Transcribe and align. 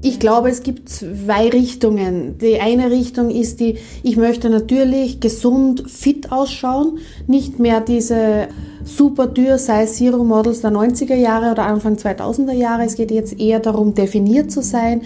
Ich 0.00 0.20
glaube, 0.20 0.48
es 0.48 0.62
gibt 0.62 0.88
zwei 0.88 1.48
Richtungen. 1.48 2.38
Die 2.38 2.60
eine 2.60 2.90
Richtung 2.90 3.30
ist 3.30 3.58
die, 3.58 3.78
ich 4.04 4.16
möchte 4.16 4.48
natürlich 4.48 5.18
gesund, 5.18 5.90
fit 5.90 6.30
ausschauen, 6.30 6.98
nicht 7.26 7.58
mehr 7.58 7.80
diese 7.80 8.46
super 8.84 9.34
Tür 9.34 9.58
Size 9.58 9.86
Zero 9.86 10.22
Models 10.22 10.60
der 10.60 10.70
90er 10.70 11.16
Jahre 11.16 11.50
oder 11.50 11.64
Anfang 11.64 11.96
2000er 11.96 12.52
Jahre. 12.52 12.84
Es 12.84 12.94
geht 12.94 13.10
jetzt 13.10 13.40
eher 13.40 13.58
darum, 13.58 13.94
definiert 13.94 14.52
zu 14.52 14.62
sein, 14.62 15.02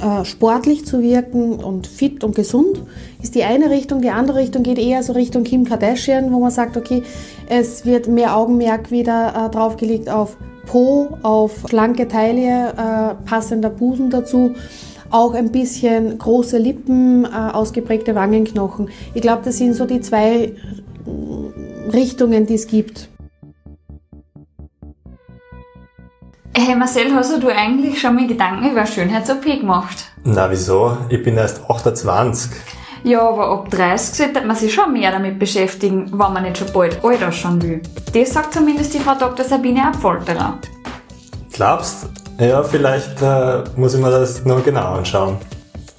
äh, 0.00 0.24
sportlich 0.24 0.86
zu 0.86 1.02
wirken 1.02 1.54
und 1.54 1.88
fit 1.88 2.22
und 2.22 2.36
gesund 2.36 2.82
ist 3.20 3.34
die 3.34 3.42
eine 3.42 3.70
Richtung. 3.70 4.00
Die 4.00 4.10
andere 4.10 4.38
Richtung 4.38 4.62
geht 4.62 4.78
eher 4.78 5.02
so 5.02 5.12
Richtung 5.12 5.42
Kim 5.42 5.64
Kardashian, 5.64 6.32
wo 6.32 6.38
man 6.38 6.52
sagt, 6.52 6.76
okay, 6.76 7.02
es 7.48 7.84
wird 7.84 8.06
mehr 8.06 8.36
Augenmerk 8.36 8.92
wieder 8.92 9.46
äh, 9.46 9.50
draufgelegt 9.50 10.08
auf 10.08 10.36
Po, 10.66 11.18
auf 11.22 11.64
schlanke 11.68 12.08
Taille, 12.08 12.72
äh, 12.76 13.14
passender 13.28 13.70
Busen 13.70 14.10
dazu, 14.10 14.54
auch 15.10 15.34
ein 15.34 15.52
bisschen 15.52 16.18
große 16.18 16.58
Lippen, 16.58 17.24
äh, 17.24 17.28
ausgeprägte 17.28 18.14
Wangenknochen. 18.14 18.90
Ich 19.14 19.22
glaube, 19.22 19.42
das 19.44 19.58
sind 19.58 19.74
so 19.74 19.86
die 19.86 20.00
zwei 20.00 20.52
Richtungen, 21.92 22.46
die 22.46 22.54
es 22.54 22.66
gibt. 22.66 23.08
Hey 26.56 26.76
Marcel, 26.76 27.12
hast 27.14 27.42
du 27.42 27.48
eigentlich 27.48 28.00
schon 28.00 28.14
mal 28.14 28.26
Gedanken 28.26 28.70
über 28.70 28.86
Schönheits-OP 28.86 29.60
gemacht? 29.60 30.12
Na 30.22 30.50
wieso? 30.50 30.96
Ich 31.08 31.22
bin 31.22 31.36
erst 31.36 31.68
28. 31.68 32.50
Ja, 33.04 33.20
aber 33.28 33.50
ab 33.50 33.68
30 33.68 34.16
sollte 34.16 34.40
man 34.46 34.56
sich 34.56 34.72
schon 34.72 34.90
mehr 34.94 35.12
damit 35.12 35.38
beschäftigen, 35.38 36.10
wenn 36.10 36.32
man 36.32 36.42
nicht 36.42 36.56
schon 36.56 36.72
bald 36.72 37.04
alt 37.04 37.22
ausschauen 37.22 37.60
will. 37.62 37.82
Das 38.14 38.32
sagt 38.32 38.54
zumindest 38.54 38.94
die 38.94 38.98
Frau 38.98 39.14
Dr. 39.14 39.44
Sabine 39.44 39.88
Abfolterer. 39.88 40.58
Glaubst? 41.52 42.08
Ja, 42.38 42.62
vielleicht 42.62 43.20
äh, 43.20 43.62
muss 43.76 43.94
ich 43.94 44.00
mir 44.00 44.10
das 44.10 44.42
noch 44.46 44.64
genau 44.64 44.94
anschauen. 44.94 45.36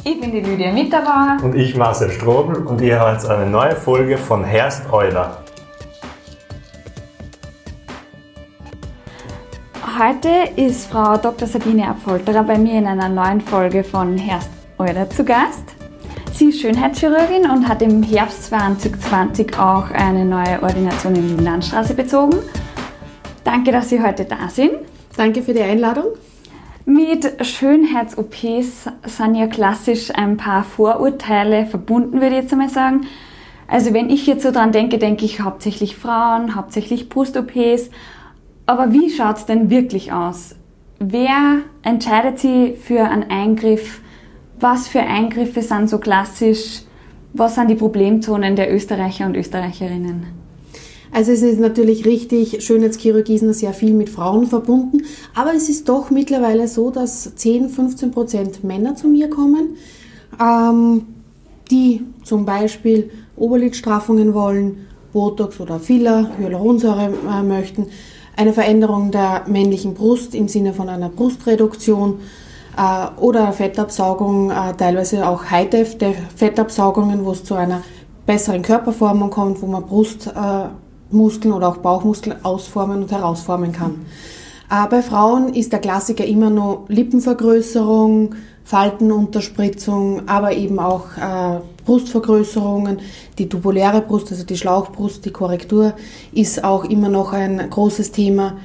Ich 0.04 0.20
bin 0.20 0.32
die 0.32 0.40
Lydia 0.40 0.72
Mitterbauer. 0.72 1.38
Und 1.44 1.56
ich 1.56 1.76
Marcel 1.76 2.10
Strobel 2.10 2.56
und 2.66 2.82
ihr 2.82 3.00
hört 3.00 3.14
jetzt 3.14 3.30
eine 3.30 3.46
neue 3.46 3.76
Folge 3.76 4.18
von 4.18 4.44
Herst 4.44 4.92
Euler. 4.92 5.44
Heute 10.00 10.30
ist 10.56 10.88
Frau 10.88 11.18
Dr. 11.18 11.48
Sabine 11.48 11.88
Abfolterer 11.88 12.42
bei 12.42 12.58
mir 12.58 12.80
in 12.80 12.88
einer 12.88 13.10
neuen 13.10 13.42
Folge 13.42 13.84
von 13.84 14.18
Herst 14.18 14.50
Euler 14.80 15.08
zu 15.08 15.24
Gast. 15.24 15.75
Sie 16.36 16.50
ist 16.50 16.60
Schönheitschirurgin 16.60 17.50
und 17.50 17.66
hat 17.70 17.82
im 17.82 18.04
Herbst 18.04 18.48
2020 18.48 19.58
auch 19.58 19.90
eine 19.92 20.26
neue 20.26 20.62
Ordination 20.62 21.16
in 21.16 21.38
die 21.38 21.42
Landstraße 21.42 21.94
bezogen. 21.94 22.40
Danke, 23.46 23.72
dass 23.72 23.88
Sie 23.88 24.04
heute 24.04 24.26
da 24.26 24.50
sind. 24.50 24.74
Danke 25.16 25.42
für 25.42 25.54
die 25.54 25.62
Einladung. 25.62 26.08
Mit 26.86 27.38
Schönheits-OPs 27.46 28.90
sind 29.06 29.36
ja 29.36 29.48
klassisch 29.48 30.12
ein 30.14 30.36
paar 30.36 30.66
Vorurteile 30.66 31.68
verbunden, 31.68 32.20
würde 32.20 32.36
ich 32.36 32.42
jetzt 32.42 32.52
einmal 32.52 32.68
sagen. 32.68 33.08
Also 33.70 33.94
wenn 33.94 34.10
ich 34.10 34.28
jetzt 34.28 34.44
so 34.44 34.52
dran 34.52 34.74
denke, 34.74 34.98
denke 34.98 35.24
ich 35.24 35.40
hauptsächlich 35.40 35.96
Frauen, 35.96 36.56
hauptsächlich 36.56 37.08
Brust-OPs. 37.08 37.92
Aber 38.66 38.92
wie 38.92 39.10
schaut 39.10 39.38
es 39.38 39.46
denn 39.46 39.70
wirklich 39.70 40.12
aus? 40.12 40.54
Wer 41.00 41.60
entscheidet 41.82 42.40
sich 42.40 42.78
für 42.78 43.06
einen 43.06 43.32
Eingriff? 43.32 44.02
Was 44.68 44.88
für 44.88 45.02
Eingriffe 45.02 45.62
sind 45.62 45.92
so 45.92 46.00
klassisch? 46.00 46.82
Was 47.34 47.54
sind 47.54 47.70
die 47.70 47.76
Problemzonen 47.76 48.56
der 48.56 48.74
Österreicher 48.74 49.28
und 49.28 49.36
Österreicherinnen? 49.36 50.26
Also 51.12 51.34
es 51.34 51.44
ist 51.44 51.60
natürlich 51.60 52.04
richtig, 52.04 52.66
Schönheitschirurgie 52.66 53.36
ist 53.36 53.60
sehr 53.60 53.74
viel 53.74 53.94
mit 53.94 54.10
Frauen 54.10 54.48
verbunden, 54.48 55.04
aber 55.36 55.54
es 55.54 55.70
ist 55.70 55.88
doch 55.88 56.10
mittlerweile 56.10 56.68
so, 56.68 56.90
dass 56.90 57.36
10, 57.36 57.70
15 57.70 58.10
Prozent 58.10 58.64
Männer 58.64 58.96
zu 58.96 59.08
mir 59.08 59.30
kommen, 59.30 59.76
ähm, 60.42 61.04
die 61.70 62.02
zum 62.24 62.46
Beispiel 62.46 63.12
Oberlidstraffungen 63.36 64.34
wollen, 64.34 64.88
Botox 65.14 65.60
oder 65.60 65.80
Filler, 65.80 66.32
Hyaluronsäure 66.40 67.14
äh, 67.32 67.44
möchten, 67.44 67.86
eine 68.36 68.52
Veränderung 68.52 69.12
der 69.12 69.44
männlichen 69.48 69.94
Brust 69.94 70.34
im 70.34 70.48
Sinne 70.48 70.74
von 70.74 70.90
einer 70.90 71.10
Brustreduktion, 71.10 72.16
äh, 72.78 73.20
oder 73.20 73.52
Fettabsaugung, 73.52 74.52
äh, 74.52 74.74
teilweise 74.78 75.28
auch 75.28 75.50
High-Def 75.50 75.98
Fettabsaugungen, 76.36 77.26
wo 77.26 77.32
es 77.32 77.44
zu 77.44 77.56
einer 77.56 77.82
besseren 78.26 78.62
Körperformung 78.62 79.30
kommt, 79.30 79.62
wo 79.62 79.68
man 79.68 79.86
Brustmuskeln 79.86 81.54
oder 81.54 81.70
auch 81.70 81.78
Bauchmuskeln 81.78 82.44
ausformen 82.44 83.04
und 83.04 83.12
herausformen 83.12 83.72
kann. 83.72 84.06
Äh, 84.70 84.88
bei 84.90 85.02
Frauen 85.02 85.54
ist 85.54 85.72
der 85.72 85.80
Klassiker 85.80 86.26
immer 86.26 86.50
noch 86.50 86.86
Lippenvergrößerung, 86.88 88.36
Faltenunterspritzung, 88.64 90.28
aber 90.28 90.54
eben 90.54 90.80
auch 90.80 91.04
Brustvergrößerungen. 91.86 92.98
Die 93.38 93.48
tubuläre 93.48 94.02
Brust, 94.02 94.32
also 94.32 94.44
die 94.44 94.58
Schlauchbrust, 94.58 95.24
die 95.24 95.30
Korrektur 95.30 95.94
ist 96.34 96.64
auch 96.64 96.84
immer 96.84 97.10
noch 97.10 97.32
ein 97.32 97.70
großes 97.70 98.12
Thema. 98.12 98.58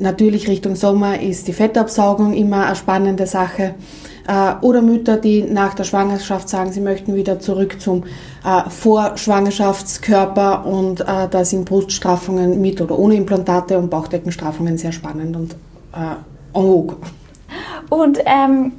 Natürlich 0.00 0.48
Richtung 0.48 0.76
Sommer 0.76 1.20
ist 1.20 1.46
die 1.46 1.52
Fettabsaugung 1.52 2.32
immer 2.32 2.66
eine 2.66 2.76
spannende 2.76 3.26
Sache. 3.26 3.74
Äh, 4.26 4.54
oder 4.62 4.80
Mütter, 4.80 5.18
die 5.18 5.42
nach 5.42 5.74
der 5.74 5.84
Schwangerschaft 5.84 6.48
sagen, 6.48 6.72
sie 6.72 6.80
möchten 6.80 7.14
wieder 7.14 7.38
zurück 7.38 7.80
zum 7.80 8.04
äh, 8.44 8.68
Vorschwangerschaftskörper 8.70 10.64
und 10.64 11.02
äh, 11.02 11.28
da 11.30 11.44
sind 11.44 11.66
Bruststraffungen 11.66 12.60
mit 12.60 12.80
oder 12.80 12.98
ohne 12.98 13.14
Implantate 13.14 13.78
und 13.78 13.90
Bauchdeckenstraffungen 13.90 14.78
sehr 14.78 14.92
spannend 14.92 15.36
und 15.36 15.56
en 15.92 16.16
vogue. 16.54 16.96
Und 17.90 18.18
ähm, 18.24 18.72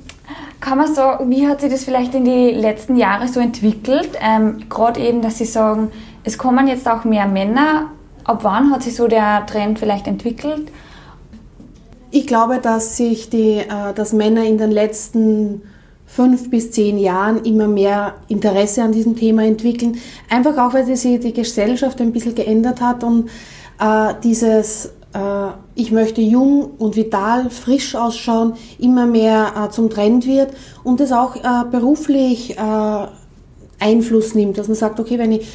kann 0.60 0.78
man 0.78 0.94
sagen, 0.94 1.30
wie 1.30 1.48
hat 1.48 1.62
sich 1.62 1.72
das 1.72 1.84
vielleicht 1.84 2.16
in 2.16 2.26
die 2.26 2.52
letzten 2.52 2.96
Jahre 2.96 3.28
so 3.28 3.40
entwickelt? 3.40 4.12
Ähm, 4.22 4.64
Gerade 4.70 5.00
eben, 5.02 5.22
dass 5.22 5.38
Sie 5.38 5.46
sagen, 5.46 5.92
es 6.24 6.38
kommen 6.38 6.68
jetzt 6.68 6.88
auch 6.88 7.04
mehr 7.04 7.28
Männer. 7.28 7.88
Ab 8.24 8.40
wann 8.44 8.72
hat 8.72 8.84
sich 8.84 8.96
so 8.96 9.08
der 9.08 9.46
Trend 9.46 9.80
vielleicht 9.80 10.08
entwickelt? 10.08 10.72
Ich 12.14 12.28
glaube, 12.28 12.60
dass 12.60 12.98
sich 12.98 13.30
die, 13.30 13.60
äh, 13.60 13.94
dass 13.96 14.12
Männer 14.12 14.44
in 14.44 14.58
den 14.58 14.72
letzten 14.72 15.62
fünf 16.06 16.50
bis 16.50 16.72
zehn 16.72 16.98
Jahren 16.98 17.46
immer 17.46 17.70
mehr 17.70 18.16
Interesse 18.28 18.84
an 18.84 18.92
diesem 18.92 19.16
Thema 19.16 19.46
entwickeln. 19.46 19.98
Einfach 20.30 20.58
auch, 20.58 20.74
weil 20.74 20.86
sich 20.86 21.22
die 21.22 21.32
Gesellschaft 21.32 22.02
ein 22.02 22.12
bisschen 22.12 22.36
geändert 22.36 22.82
hat 22.82 23.06
und 23.06 23.30
äh, 23.80 24.14
dieses 24.22 24.88
äh, 25.14 25.52
ich 25.76 25.94
möchte 25.94 26.20
jung 26.20 26.72
und 26.78 26.98
vital, 26.98 27.50
frisch 27.50 27.96
ausschauen, 27.96 28.54
immer 28.78 29.08
mehr 29.08 29.70
zum 29.72 29.90
Trend 29.90 30.28
wird 30.28 30.52
und 30.84 31.00
es 31.00 31.14
auch 31.14 31.38
beruflich 31.72 32.58
Einfluss 33.80 34.36
nimmt, 34.36 34.58
dass 34.58 34.68
man 34.68 34.76
sagt, 34.76 35.00
okay, 35.00 35.18
wenn 35.18 35.32
ich 35.32 35.48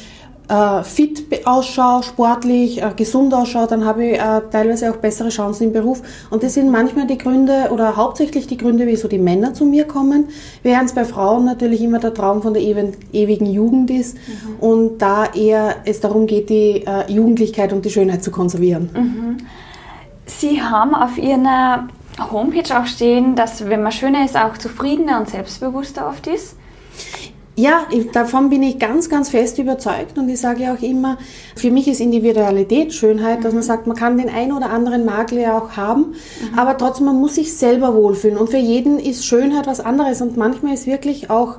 äh, 0.47 0.83
fit 0.83 1.25
ausschaue, 1.45 2.03
sportlich, 2.03 2.81
äh, 2.81 2.91
gesund 2.95 3.33
ausschaue, 3.33 3.67
dann 3.67 3.85
habe 3.85 4.05
ich 4.05 4.19
äh, 4.19 4.41
teilweise 4.51 4.91
auch 4.91 4.97
bessere 4.97 5.29
Chancen 5.29 5.65
im 5.67 5.73
Beruf. 5.73 6.01
Und 6.29 6.43
das 6.43 6.53
sind 6.53 6.71
manchmal 6.71 7.07
die 7.07 7.17
Gründe 7.17 7.69
oder 7.71 7.95
hauptsächlich 7.97 8.47
die 8.47 8.57
Gründe, 8.57 8.87
wieso 8.87 9.07
die 9.07 9.19
Männer 9.19 9.53
zu 9.53 9.65
mir 9.65 9.85
kommen, 9.85 10.29
während 10.63 10.89
es 10.89 10.95
bei 10.95 11.05
Frauen 11.05 11.45
natürlich 11.45 11.81
immer 11.81 11.99
der 11.99 12.13
Traum 12.13 12.41
von 12.41 12.53
der 12.53 12.63
ewigen 12.63 13.45
Jugend 13.45 13.91
ist 13.91 14.15
mhm. 14.15 14.59
und 14.59 15.01
da 15.01 15.25
eher 15.33 15.75
es 15.85 15.99
darum 15.99 16.27
geht, 16.27 16.49
die 16.49 16.85
äh, 16.85 17.11
Jugendlichkeit 17.11 17.73
und 17.73 17.83
die 17.83 17.89
Schönheit 17.89 18.23
zu 18.23 18.31
konservieren. 18.31 18.89
Mhm. 18.93 19.37
Sie 20.25 20.61
haben 20.61 20.93
auf 20.93 21.17
Ihrer 21.17 21.87
Homepage 22.31 22.77
auch 22.77 22.85
stehen, 22.85 23.35
dass 23.35 23.67
wenn 23.67 23.81
man 23.81 23.91
schöner 23.91 24.25
ist, 24.25 24.37
auch 24.37 24.57
zufriedener 24.57 25.19
und 25.19 25.29
selbstbewusster 25.29 26.07
oft 26.07 26.27
ist. 26.27 26.55
Ja, 27.59 27.87
davon 28.13 28.51
bin 28.51 28.61
ich 28.61 28.77
ganz, 28.77 29.09
ganz 29.09 29.29
fest 29.29 29.57
überzeugt 29.57 30.19
und 30.19 30.29
ich 30.29 30.39
sage 30.39 30.71
auch 30.71 30.79
immer, 30.83 31.17
für 31.55 31.71
mich 31.71 31.87
ist 31.87 31.99
Individualität 31.99 32.93
Schönheit, 32.93 33.43
dass 33.43 33.51
man 33.51 33.63
sagt, 33.63 33.87
man 33.87 33.97
kann 33.97 34.15
den 34.15 34.29
einen 34.29 34.51
oder 34.51 34.69
anderen 34.69 35.05
Makel 35.05 35.39
ja 35.39 35.57
auch 35.57 35.71
haben, 35.71 36.11
mhm. 36.51 36.59
aber 36.59 36.77
trotzdem, 36.77 37.07
man 37.07 37.19
muss 37.19 37.33
sich 37.33 37.57
selber 37.57 37.95
wohlfühlen 37.95 38.37
und 38.37 38.51
für 38.51 38.57
jeden 38.57 38.99
ist 38.99 39.25
Schönheit 39.25 39.65
was 39.65 39.79
anderes 39.79 40.21
und 40.21 40.37
manchmal 40.37 40.75
ist 40.75 40.85
wirklich 40.85 41.31
auch 41.31 41.55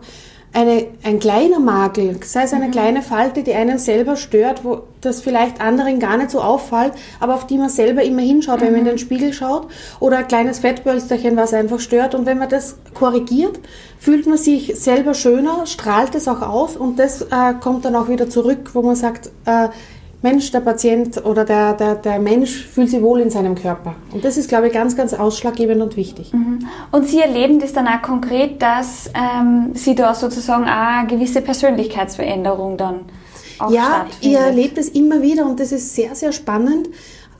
eine, 0.52 0.86
ein 1.02 1.18
kleiner 1.18 1.58
Makel, 1.58 2.18
sei 2.24 2.44
es 2.44 2.52
eine 2.52 2.68
mhm. 2.68 2.72
kleine 2.72 3.02
Falte, 3.02 3.42
die 3.42 3.54
einen 3.54 3.78
selber 3.78 4.16
stört, 4.16 4.64
wo 4.64 4.82
das 5.00 5.20
vielleicht 5.20 5.60
anderen 5.60 6.00
gar 6.00 6.16
nicht 6.16 6.30
so 6.30 6.40
auffällt, 6.40 6.92
aber 7.20 7.34
auf 7.34 7.46
die 7.46 7.58
man 7.58 7.68
selber 7.68 8.02
immer 8.02 8.22
hinschaut, 8.22 8.60
mhm. 8.60 8.64
wenn 8.64 8.72
man 8.72 8.80
in 8.80 8.84
mhm. 8.86 8.90
den 8.90 8.98
Spiegel 8.98 9.32
schaut, 9.32 9.68
oder 10.00 10.18
ein 10.18 10.28
kleines 10.28 10.60
Fettbölsterchen, 10.60 11.36
was 11.36 11.52
einfach 11.52 11.80
stört. 11.80 12.14
Und 12.14 12.26
wenn 12.26 12.38
man 12.38 12.48
das 12.48 12.76
korrigiert, 12.94 13.60
fühlt 13.98 14.26
man 14.26 14.38
sich 14.38 14.72
selber 14.76 15.14
schöner, 15.14 15.66
strahlt 15.66 16.14
es 16.14 16.26
auch 16.28 16.42
aus 16.42 16.76
und 16.76 16.98
das 16.98 17.22
äh, 17.22 17.54
kommt 17.60 17.84
dann 17.84 17.96
auch 17.96 18.08
wieder 18.08 18.28
zurück, 18.30 18.70
wo 18.72 18.82
man 18.82 18.96
sagt, 18.96 19.30
äh, 19.44 19.68
Mensch, 20.20 20.50
der 20.50 20.60
Patient 20.60 21.24
oder 21.24 21.44
der, 21.44 21.74
der, 21.74 21.94
der 21.94 22.18
Mensch 22.18 22.66
fühlt 22.66 22.90
sich 22.90 23.00
wohl 23.00 23.20
in 23.20 23.30
seinem 23.30 23.54
Körper. 23.54 23.94
Und 24.12 24.24
das 24.24 24.36
ist, 24.36 24.48
glaube 24.48 24.66
ich, 24.66 24.72
ganz, 24.72 24.96
ganz 24.96 25.14
ausschlaggebend 25.14 25.80
und 25.80 25.96
wichtig. 25.96 26.32
Mhm. 26.32 26.66
Und 26.90 27.06
Sie 27.06 27.20
erleben 27.20 27.60
das 27.60 27.72
dann 27.72 27.86
auch 27.86 28.02
konkret, 28.02 28.60
dass 28.60 29.10
ähm, 29.14 29.70
Sie 29.74 29.94
da 29.94 30.14
sozusagen 30.14 30.64
auch 30.64 30.98
eine 30.98 31.06
gewisse 31.06 31.40
Persönlichkeitsveränderung 31.40 32.76
dann 32.76 33.00
auch 33.60 33.70
Ja, 33.70 34.06
ihr 34.20 34.38
erlebt 34.38 34.78
es 34.78 34.88
immer 34.88 35.22
wieder 35.22 35.46
und 35.46 35.60
das 35.60 35.72
ist 35.72 35.94
sehr, 35.94 36.14
sehr 36.14 36.32
spannend. 36.32 36.88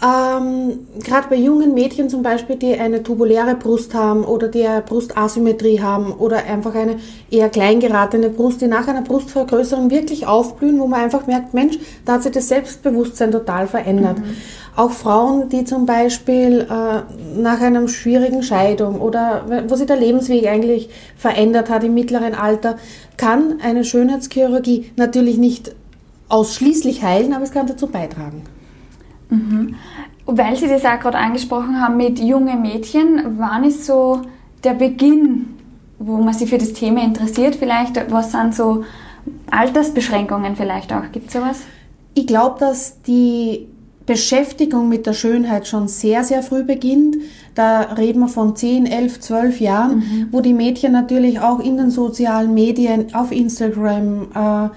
Ähm, 0.00 0.86
Gerade 1.02 1.28
bei 1.28 1.36
jungen 1.36 1.74
Mädchen 1.74 2.08
zum 2.08 2.22
Beispiel, 2.22 2.54
die 2.54 2.78
eine 2.78 3.02
tubuläre 3.02 3.56
Brust 3.56 3.94
haben 3.94 4.24
oder 4.24 4.46
die 4.46 4.64
eine 4.64 4.82
Brustasymmetrie 4.82 5.80
haben 5.80 6.12
oder 6.12 6.44
einfach 6.44 6.74
eine 6.76 6.96
eher 7.30 7.48
klein 7.48 7.80
geratene 7.80 8.30
Brust, 8.30 8.60
die 8.60 8.68
nach 8.68 8.86
einer 8.86 9.02
Brustvergrößerung 9.02 9.90
wirklich 9.90 10.26
aufblühen, 10.26 10.78
wo 10.78 10.86
man 10.86 11.00
einfach 11.00 11.26
merkt, 11.26 11.52
Mensch, 11.52 11.78
da 12.04 12.14
hat 12.14 12.22
sich 12.22 12.30
das 12.30 12.48
Selbstbewusstsein 12.48 13.32
total 13.32 13.66
verändert. 13.66 14.20
Mhm. 14.20 14.36
Auch 14.76 14.92
Frauen, 14.92 15.48
die 15.48 15.64
zum 15.64 15.84
Beispiel 15.86 16.60
äh, 16.70 17.40
nach 17.40 17.60
einer 17.60 17.88
schwierigen 17.88 18.44
Scheidung 18.44 19.00
oder 19.00 19.64
wo 19.66 19.74
sich 19.74 19.86
der 19.86 19.96
Lebensweg 19.96 20.46
eigentlich 20.46 20.90
verändert 21.16 21.70
hat 21.70 21.82
im 21.82 21.94
mittleren 21.94 22.34
Alter, 22.34 22.76
kann 23.16 23.58
eine 23.64 23.82
Schönheitschirurgie 23.82 24.92
natürlich 24.94 25.38
nicht 25.38 25.74
ausschließlich 26.28 27.02
heilen, 27.02 27.32
aber 27.32 27.42
es 27.42 27.50
kann 27.50 27.66
dazu 27.66 27.88
beitragen. 27.88 28.44
Mhm. 29.30 29.75
Weil 30.26 30.56
Sie 30.56 30.69
das 30.69 30.84
auch 30.84 31.00
gerade 31.00 31.19
angesprochen 31.19 31.80
haben 31.80 31.96
mit 31.96 32.19
jungen 32.19 32.60
Mädchen, 32.60 33.38
wann 33.38 33.64
ist 33.64 33.86
so 33.86 34.22
der 34.62 34.75
Beginn, 34.75 35.54
wo 35.98 36.19
man 36.19 36.34
sich 36.34 36.50
für 36.50 36.58
das 36.58 36.72
Thema 36.72 37.02
interessiert? 37.02 37.56
Vielleicht, 37.56 38.10
was 38.10 38.32
sind 38.32 38.54
so 38.54 38.84
Altersbeschränkungen 39.50 40.56
vielleicht 40.56 40.92
auch? 40.92 41.10
Gibt 41.12 41.28
es 41.28 41.32
sowas? 41.32 41.60
Ich 42.14 42.26
glaube, 42.26 42.58
dass 42.60 43.00
die 43.02 43.69
Beschäftigung 44.08 44.88
mit 44.88 45.06
der 45.06 45.12
Schönheit 45.12 45.69
schon 45.69 45.86
sehr, 45.86 46.24
sehr 46.24 46.42
früh 46.42 46.62
beginnt. 46.62 47.19
Da 47.54 47.81
reden 47.81 48.20
wir 48.20 48.28
von 48.28 48.56
10, 48.56 48.86
11, 48.86 49.20
12 49.20 49.60
Jahren, 49.60 49.96
mhm. 49.98 50.28
wo 50.31 50.40
die 50.40 50.54
Mädchen 50.54 50.92
natürlich 50.92 51.40
auch 51.40 51.60
in 51.60 51.76
den 51.76 51.90
sozialen 51.90 52.54
Medien, 52.54 53.14
auf 53.14 53.32
Instagram, 53.32 54.28
äh, 54.34 54.69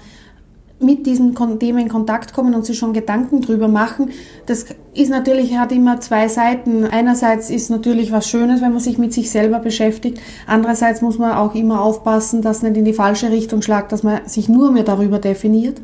mit 0.82 1.06
diesen 1.06 1.34
Themen 1.58 1.78
in 1.78 1.88
Kontakt 1.88 2.32
kommen 2.32 2.54
und 2.54 2.66
sich 2.66 2.78
schon 2.78 2.92
Gedanken 2.92 3.40
drüber 3.40 3.68
machen. 3.68 4.10
Das 4.46 4.66
ist 4.94 5.10
natürlich, 5.10 5.56
hat 5.56 5.72
immer 5.72 6.00
zwei 6.00 6.28
Seiten. 6.28 6.84
Einerseits 6.84 7.50
ist 7.50 7.70
natürlich 7.70 8.12
was 8.12 8.28
Schönes, 8.28 8.60
wenn 8.60 8.72
man 8.72 8.80
sich 8.80 8.98
mit 8.98 9.12
sich 9.12 9.30
selber 9.30 9.58
beschäftigt. 9.58 10.20
Andererseits 10.46 11.02
muss 11.02 11.18
man 11.18 11.32
auch 11.32 11.54
immer 11.54 11.80
aufpassen, 11.80 12.42
dass 12.42 12.62
nicht 12.62 12.76
in 12.76 12.84
die 12.84 12.92
falsche 12.92 13.30
Richtung 13.30 13.62
schlagt, 13.62 13.92
dass 13.92 14.02
man 14.02 14.26
sich 14.26 14.48
nur 14.48 14.70
mehr 14.70 14.84
darüber 14.84 15.18
definiert. 15.18 15.80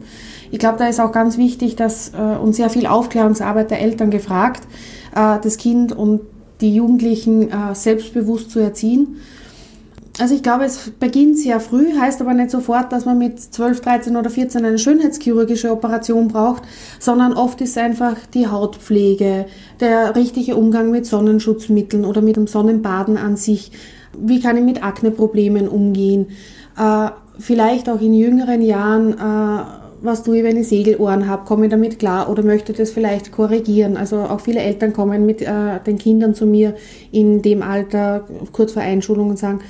Ich 0.51 0.59
glaube, 0.59 0.79
da 0.79 0.87
ist 0.87 1.01
auch 1.01 1.13
ganz 1.13 1.39
wichtig, 1.39 1.77
dass 1.77 2.13
äh, 2.15 2.39
und 2.43 2.55
sehr 2.55 2.71
viel 2.71 2.87
Aufklärungsarbeit 2.87 3.71
der 3.71 3.81
Eltern 3.81 4.11
gefragt, 4.11 4.63
äh, 5.15 5.39
das 5.43 5.57
Kind 5.59 5.93
und 5.93 6.21
die 6.61 6.75
Jugendlichen 6.75 7.51
äh, 7.51 7.75
selbstbewusst 7.75 8.51
zu 8.51 8.59
erziehen 8.59 9.19
also 10.21 10.35
ich 10.35 10.43
glaube, 10.43 10.65
es 10.65 10.91
beginnt 10.99 11.39
sehr 11.39 11.61
früh, 11.61 11.97
heißt 11.97 12.21
aber 12.21 12.35
nicht 12.35 12.51
sofort, 12.51 12.93
dass 12.93 13.05
man 13.05 13.19
mit 13.19 13.41
12, 13.41 13.81
13 13.81 14.17
oder 14.17 14.31
14 14.31 14.65
eine 14.65 14.79
schönheitschirurgische 14.79 15.71
Operation 15.71 16.29
braucht, 16.29 16.63
sondern 16.99 17.35
oft 17.35 17.61
ist 17.61 17.79
einfach 17.79 18.17
die 18.35 18.49
Hautpflege, 18.49 19.47
der 19.81 20.17
richtige 20.17 20.57
Umgang 20.57 20.91
mit 20.91 21.07
Sonnenschutzmitteln 21.07 22.05
oder 22.05 22.21
mit 22.21 22.37
dem 22.37 22.49
Sonnenbaden 22.49 23.17
an 23.17 23.37
sich. 23.37 23.71
Wie 24.19 24.41
kann 24.41 24.57
ich 24.57 24.65
mit 24.65 24.83
Akneproblemen 24.83 25.69
umgehen? 25.69 26.29
Äh, 26.77 27.11
vielleicht 27.39 27.89
auch 27.89 28.01
in 28.01 28.15
jüngeren 28.15 28.63
Jahren, 28.63 29.13
äh, 29.13 29.63
was 30.01 30.25
tue 30.25 30.39
ich, 30.39 30.45
wenn 30.45 30.57
ich 30.57 30.69
Segelohren 30.69 31.29
habe? 31.29 31.45
Komme 31.45 31.67
ich 31.67 31.71
damit 31.71 31.99
klar 31.99 32.29
oder 32.29 32.43
möchte 32.43 32.73
das 32.73 32.91
vielleicht 32.91 33.31
korrigieren? 33.31 33.97
Also 33.97 34.19
auch 34.19 34.41
viele 34.41 34.61
Eltern 34.61 34.93
kommen 34.93 35.27
mit 35.27 35.43
äh, 35.43 35.81
den 35.87 35.99
Kindern 35.99 36.35
zu 36.35 36.47
mir 36.47 36.75
in 37.13 37.43
dem 37.43 37.63
Alter, 37.63 38.27
kurz 38.53 38.73
vor 38.73 38.83
Einschulung 38.83 39.31
und 39.31 39.39
sagen, 39.39 39.61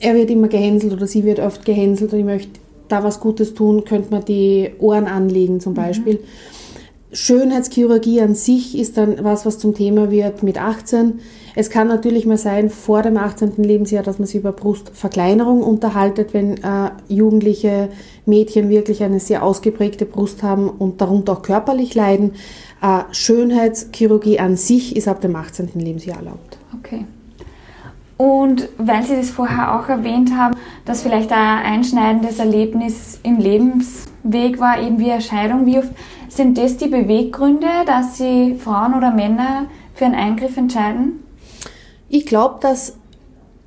er 0.00 0.14
wird 0.14 0.30
immer 0.30 0.48
gehänselt 0.48 0.92
oder 0.92 1.06
sie 1.06 1.24
wird 1.24 1.38
oft 1.38 1.64
gehänselt 1.64 2.12
und 2.12 2.18
ich 2.18 2.24
möchte 2.24 2.60
da 2.88 3.04
was 3.04 3.20
Gutes 3.20 3.54
tun, 3.54 3.84
könnte 3.84 4.10
man 4.10 4.24
die 4.24 4.70
Ohren 4.80 5.06
anlegen 5.06 5.60
zum 5.60 5.72
mhm. 5.72 5.76
Beispiel. 5.76 6.14
Mhm. 6.14 6.18
Schönheitschirurgie 7.12 8.20
an 8.20 8.34
sich 8.34 8.78
ist 8.78 8.96
dann 8.96 9.24
was, 9.24 9.44
was 9.44 9.58
zum 9.58 9.74
Thema 9.74 10.10
wird 10.10 10.42
mit 10.44 10.62
18. 10.62 11.18
Es 11.56 11.68
kann 11.68 11.88
natürlich 11.88 12.24
mal 12.24 12.38
sein, 12.38 12.70
vor 12.70 13.02
dem 13.02 13.16
18. 13.16 13.54
Lebensjahr, 13.56 14.04
dass 14.04 14.20
man 14.20 14.26
sich 14.26 14.36
über 14.36 14.52
Brustverkleinerung 14.52 15.62
unterhaltet, 15.62 16.32
wenn 16.32 16.58
äh, 16.58 16.90
jugendliche 17.08 17.88
Mädchen 18.26 18.68
wirklich 18.68 19.02
eine 19.02 19.18
sehr 19.18 19.42
ausgeprägte 19.42 20.06
Brust 20.06 20.44
haben 20.44 20.68
und 20.68 21.00
darunter 21.00 21.32
auch 21.32 21.42
körperlich 21.42 21.96
leiden. 21.96 22.34
Äh, 22.80 23.00
Schönheitschirurgie 23.10 24.38
an 24.38 24.56
sich 24.56 24.94
ist 24.94 25.08
ab 25.08 25.20
dem 25.20 25.34
18. 25.34 25.70
Lebensjahr 25.74 26.18
erlaubt. 26.18 26.58
Okay. 26.78 27.04
Und 28.20 28.68
weil 28.76 29.02
Sie 29.02 29.16
das 29.16 29.30
vorher 29.30 29.80
auch 29.80 29.88
erwähnt 29.88 30.36
haben, 30.36 30.54
dass 30.84 31.00
vielleicht 31.00 31.32
ein 31.32 31.64
einschneidendes 31.64 32.38
Erlebnis 32.38 33.18
im 33.22 33.38
Lebensweg 33.38 34.60
war, 34.60 34.78
eben 34.78 34.98
wie 34.98 35.08
Erscheidung, 35.08 35.64
wie 35.64 35.78
oft 35.78 35.88
sind 36.28 36.58
das 36.58 36.76
die 36.76 36.88
Beweggründe, 36.88 37.66
dass 37.86 38.18
Sie 38.18 38.56
Frauen 38.62 38.92
oder 38.92 39.10
Männer 39.10 39.68
für 39.94 40.04
einen 40.04 40.16
Eingriff 40.16 40.58
entscheiden? 40.58 41.24
Ich 42.10 42.26
glaube, 42.26 42.58
dass 42.60 42.98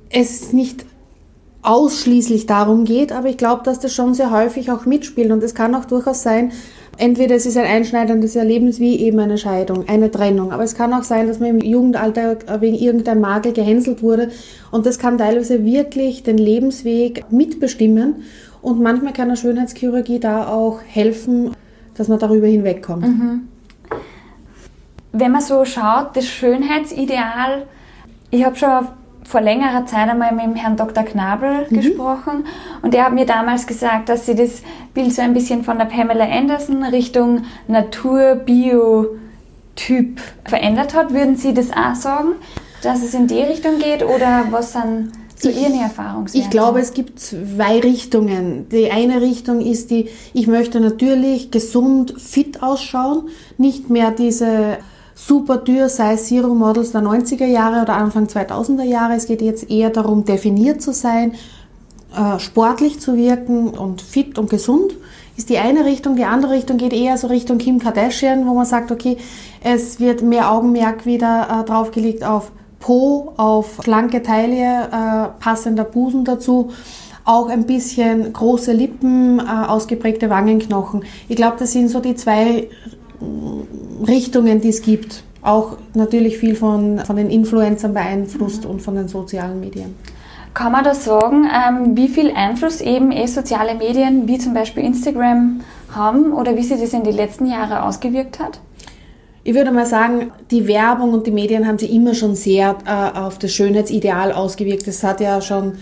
es 0.08 0.52
nicht 0.52 0.86
ausschließlich 1.62 2.46
darum 2.46 2.84
geht, 2.84 3.10
aber 3.10 3.28
ich 3.28 3.38
glaube, 3.38 3.64
dass 3.64 3.80
das 3.80 3.92
schon 3.92 4.14
sehr 4.14 4.30
häufig 4.30 4.70
auch 4.70 4.86
mitspielt 4.86 5.32
und 5.32 5.42
es 5.42 5.56
kann 5.56 5.74
auch 5.74 5.86
durchaus 5.86 6.22
sein, 6.22 6.52
Entweder 6.96 7.34
es 7.34 7.46
ist 7.46 7.56
ein 7.56 7.66
einschneidendes 7.66 8.36
Erlebnis 8.36 8.78
wie 8.78 9.00
eben 9.00 9.18
eine 9.18 9.38
Scheidung, 9.38 9.88
eine 9.88 10.10
Trennung. 10.10 10.52
Aber 10.52 10.62
es 10.62 10.74
kann 10.74 10.92
auch 10.92 11.02
sein, 11.02 11.26
dass 11.26 11.40
man 11.40 11.50
im 11.50 11.58
Jugendalter 11.60 12.36
wegen 12.60 12.76
irgendeinem 12.76 13.20
Makel 13.20 13.52
gehänselt 13.52 14.02
wurde. 14.02 14.30
Und 14.70 14.86
das 14.86 14.98
kann 14.98 15.18
teilweise 15.18 15.64
wirklich 15.64 16.22
den 16.22 16.38
Lebensweg 16.38 17.30
mitbestimmen. 17.30 18.22
Und 18.62 18.80
manchmal 18.80 19.12
kann 19.12 19.28
eine 19.28 19.36
Schönheitschirurgie 19.36 20.20
da 20.20 20.48
auch 20.48 20.80
helfen, 20.86 21.50
dass 21.94 22.08
man 22.08 22.18
darüber 22.18 22.46
hinwegkommt. 22.46 23.06
Mhm. 23.06 23.48
Wenn 25.12 25.32
man 25.32 25.40
so 25.40 25.64
schaut, 25.64 26.16
das 26.16 26.26
Schönheitsideal, 26.26 27.66
ich 28.30 28.44
habe 28.44 28.56
schon 28.56 28.88
vor 29.24 29.40
längerer 29.40 29.86
Zeit 29.86 30.08
einmal 30.08 30.32
mit 30.32 30.44
dem 30.44 30.54
Herrn 30.54 30.76
Dr. 30.76 31.04
Knabel 31.04 31.66
mhm. 31.68 31.76
gesprochen 31.76 32.44
und 32.82 32.94
er 32.94 33.06
hat 33.06 33.12
mir 33.12 33.26
damals 33.26 33.66
gesagt, 33.66 34.08
dass 34.08 34.26
sie 34.26 34.34
das 34.34 34.62
Bild 34.92 35.12
so 35.12 35.22
ein 35.22 35.34
bisschen 35.34 35.64
von 35.64 35.78
der 35.78 35.86
Pamela 35.86 36.24
Anderson 36.24 36.84
Richtung 36.84 37.44
Natur-Bio-Typ 37.66 40.20
verändert 40.44 40.94
hat. 40.94 41.12
Würden 41.12 41.36
Sie 41.36 41.54
das 41.54 41.70
auch 41.72 41.94
sagen, 41.94 42.34
dass 42.82 43.02
es 43.02 43.14
in 43.14 43.26
die 43.26 43.40
Richtung 43.40 43.78
geht 43.78 44.04
oder 44.04 44.44
was 44.50 44.72
sind 44.72 45.12
so 45.36 45.48
Ihre 45.48 45.82
Erfahrungswerte? 45.82 46.38
Ich 46.38 46.50
glaube, 46.50 46.80
es 46.80 46.92
gibt 46.92 47.18
zwei 47.18 47.80
Richtungen. 47.80 48.68
Die 48.68 48.90
eine 48.90 49.20
Richtung 49.20 49.60
ist 49.60 49.90
die, 49.90 50.08
ich 50.32 50.46
möchte 50.46 50.80
natürlich 50.80 51.50
gesund, 51.50 52.14
fit 52.18 52.62
ausschauen, 52.62 53.28
nicht 53.58 53.90
mehr 53.90 54.10
diese 54.10 54.78
super 55.14 55.64
teuer, 55.64 55.88
sei 55.88 56.14
es 56.14 56.26
Zero 56.26 56.54
Models 56.54 56.92
der 56.92 57.02
90er 57.02 57.46
Jahre 57.46 57.82
oder 57.82 57.94
Anfang 57.94 58.26
2000er 58.26 58.84
Jahre. 58.84 59.14
Es 59.14 59.26
geht 59.26 59.42
jetzt 59.42 59.70
eher 59.70 59.90
darum, 59.90 60.24
definiert 60.24 60.82
zu 60.82 60.92
sein, 60.92 61.34
äh, 62.16 62.38
sportlich 62.38 63.00
zu 63.00 63.16
wirken 63.16 63.68
und 63.68 64.02
fit 64.02 64.38
und 64.38 64.50
gesund 64.50 64.94
ist 65.36 65.48
die 65.48 65.58
eine 65.58 65.84
Richtung. 65.84 66.16
Die 66.16 66.24
andere 66.24 66.52
Richtung 66.52 66.76
geht 66.76 66.92
eher 66.92 67.18
so 67.18 67.26
Richtung 67.26 67.58
Kim 67.58 67.78
Kardashian, 67.78 68.46
wo 68.46 68.54
man 68.54 68.66
sagt, 68.66 68.92
okay, 68.92 69.16
es 69.62 69.98
wird 70.00 70.22
mehr 70.22 70.50
Augenmerk 70.52 71.06
wieder 71.06 71.48
äh, 71.50 71.64
draufgelegt 71.64 72.24
auf 72.24 72.52
Po, 72.78 73.32
auf 73.36 73.80
schlanke 73.82 74.22
Taille, 74.22 74.88
äh, 74.92 75.42
passender 75.42 75.84
Busen 75.84 76.24
dazu, 76.24 76.70
auch 77.24 77.48
ein 77.48 77.64
bisschen 77.64 78.32
große 78.32 78.72
Lippen, 78.72 79.40
äh, 79.40 79.42
ausgeprägte 79.42 80.28
Wangenknochen. 80.28 81.04
Ich 81.28 81.36
glaube, 81.36 81.56
das 81.58 81.72
sind 81.72 81.88
so 81.88 82.00
die 82.00 82.14
zwei 82.14 82.68
Richtungen, 84.06 84.60
die 84.60 84.68
es 84.68 84.82
gibt. 84.82 85.22
Auch 85.42 85.76
natürlich 85.94 86.38
viel 86.38 86.54
von, 86.54 87.00
von 87.00 87.16
den 87.16 87.30
Influencern 87.30 87.92
beeinflusst 87.92 88.64
mhm. 88.64 88.70
und 88.70 88.82
von 88.82 88.94
den 88.94 89.08
sozialen 89.08 89.60
Medien. 89.60 89.94
Kann 90.54 90.70
man 90.70 90.84
da 90.84 90.94
sagen, 90.94 91.46
ähm, 91.46 91.96
wie 91.96 92.08
viel 92.08 92.30
Einfluss 92.30 92.80
eben 92.80 93.10
eh 93.10 93.26
soziale 93.26 93.74
Medien 93.74 94.28
wie 94.28 94.38
zum 94.38 94.54
Beispiel 94.54 94.84
Instagram 94.84 95.60
haben 95.94 96.32
oder 96.32 96.56
wie 96.56 96.62
sich 96.62 96.80
das 96.80 96.92
in 96.92 97.02
den 97.02 97.14
letzten 97.16 97.46
Jahren 97.46 97.72
ausgewirkt 97.72 98.38
hat? 98.38 98.60
Ich 99.42 99.54
würde 99.54 99.72
mal 99.72 99.84
sagen, 99.84 100.30
die 100.50 100.66
Werbung 100.66 101.12
und 101.12 101.26
die 101.26 101.30
Medien 101.30 101.66
haben 101.66 101.78
sich 101.78 101.92
immer 101.92 102.14
schon 102.14 102.34
sehr 102.34 102.76
äh, 102.86 103.18
auf 103.18 103.38
das 103.38 103.52
Schönheitsideal 103.52 104.32
ausgewirkt. 104.32 104.86
Das 104.86 105.02
hat 105.04 105.20
ja 105.20 105.42
schon 105.42 105.74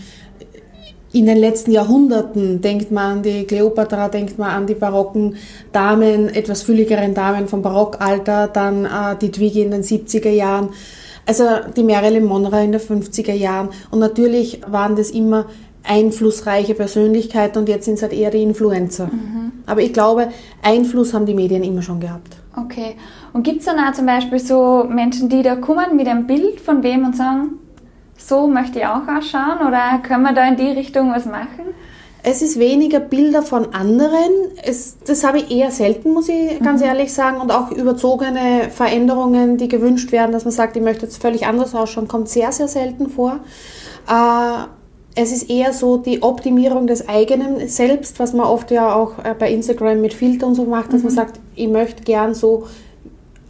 in 1.13 1.27
den 1.27 1.37
letzten 1.37 1.73
Jahrhunderten 1.73 2.61
denkt 2.63 2.91
man 2.91 3.19
an 3.19 3.23
die 3.23 3.45
Kleopatra, 3.45 4.09
denkt 4.09 4.39
man 4.39 4.51
an 4.51 4.67
die 4.67 4.75
barocken 4.75 5.37
Damen, 5.73 6.29
etwas 6.29 6.63
fülligeren 6.63 7.15
Damen 7.15 7.49
vom 7.49 7.63
Barockalter, 7.63 8.49
dann 8.49 8.87
äh, 8.87 9.17
die 9.21 9.31
Twiggy 9.31 9.63
in 9.63 9.71
den 9.71 9.83
70er 9.83 10.31
Jahren, 10.31 10.71
also 11.27 11.45
die 11.77 11.85
Marilyn 11.85 12.25
Monroe 12.25 12.65
in 12.65 12.73
den 12.73 12.81
50er 12.81 13.35
Jahren. 13.35 13.69
Und 13.91 13.99
natürlich 13.99 14.63
waren 14.67 14.97
das 14.97 15.11
immer 15.11 15.47
einflussreiche 15.85 16.75
Persönlichkeiten 16.75 17.59
und 17.59 17.69
jetzt 17.69 17.85
sind 17.85 17.95
es 17.95 18.03
halt 18.03 18.13
eher 18.13 18.31
die 18.31 18.43
Influencer. 18.43 19.07
Mhm. 19.07 19.53
Aber 19.67 19.83
ich 19.83 19.93
glaube, 19.93 20.29
Einfluss 20.63 21.13
haben 21.13 21.27
die 21.27 21.35
Medien 21.35 21.63
immer 21.63 21.83
schon 21.83 22.01
gehabt. 22.01 22.37
Okay. 22.57 22.97
Und 23.33 23.43
gibt 23.43 23.61
es 23.61 23.67
dann 23.67 23.79
auch 23.79 23.93
zum 23.93 24.07
Beispiel 24.07 24.39
so 24.39 24.85
Menschen, 24.85 25.29
die 25.29 25.43
da 25.43 25.57
kommen 25.57 25.97
mit 25.97 26.07
einem 26.07 26.27
Bild 26.27 26.61
von 26.61 26.83
wem 26.83 27.05
und 27.05 27.17
sagen, 27.17 27.59
so 28.29 28.47
möchte 28.47 28.81
ich 28.81 28.87
auch 28.87 29.07
ausschauen 29.09 29.67
oder 29.67 29.99
können 30.03 30.23
wir 30.23 30.33
da 30.33 30.47
in 30.47 30.57
die 30.57 30.71
Richtung 30.71 31.13
was 31.13 31.27
machen? 31.27 31.75
Es 32.25 32.41
ist 32.41 32.59
weniger 32.59 33.01
Bilder 33.01 33.43
von 33.43 33.75
anderen. 33.75 34.31
Es, 34.63 34.97
das 35.05 35.25
habe 35.25 35.39
ich 35.39 35.51
eher 35.51 35.73
selten, 35.73 36.13
muss 36.13 36.29
ich 36.29 36.61
ganz 36.61 36.81
mhm. 36.81 36.87
ehrlich 36.87 37.13
sagen. 37.13 37.41
Und 37.41 37.51
auch 37.51 37.73
überzogene 37.73 38.71
Veränderungen, 38.71 39.57
die 39.57 39.67
gewünscht 39.67 40.13
werden, 40.13 40.31
dass 40.31 40.45
man 40.45 40.53
sagt, 40.53 40.77
ich 40.77 40.83
möchte 40.83 41.07
jetzt 41.07 41.21
völlig 41.21 41.47
anders 41.47 41.75
ausschauen, 41.75 42.07
kommt 42.07 42.29
sehr, 42.29 42.53
sehr 42.53 42.69
selten 42.69 43.11
vor. 43.11 43.41
Äh, 44.09 44.67
es 45.15 45.33
ist 45.33 45.51
eher 45.51 45.73
so 45.73 45.97
die 45.97 46.23
Optimierung 46.23 46.87
des 46.87 47.09
eigenen 47.09 47.69
Selbst, 47.69 48.21
was 48.21 48.33
man 48.33 48.47
oft 48.47 48.71
ja 48.71 48.95
auch 48.95 49.19
äh, 49.25 49.35
bei 49.37 49.51
Instagram 49.51 50.01
mit 50.01 50.15
Filtern 50.15 50.55
so 50.55 50.65
macht, 50.65 50.93
dass 50.93 51.01
mhm. 51.01 51.07
man 51.09 51.15
sagt, 51.15 51.41
ich 51.57 51.69
möchte 51.69 52.05
gern 52.05 52.35
so 52.35 52.69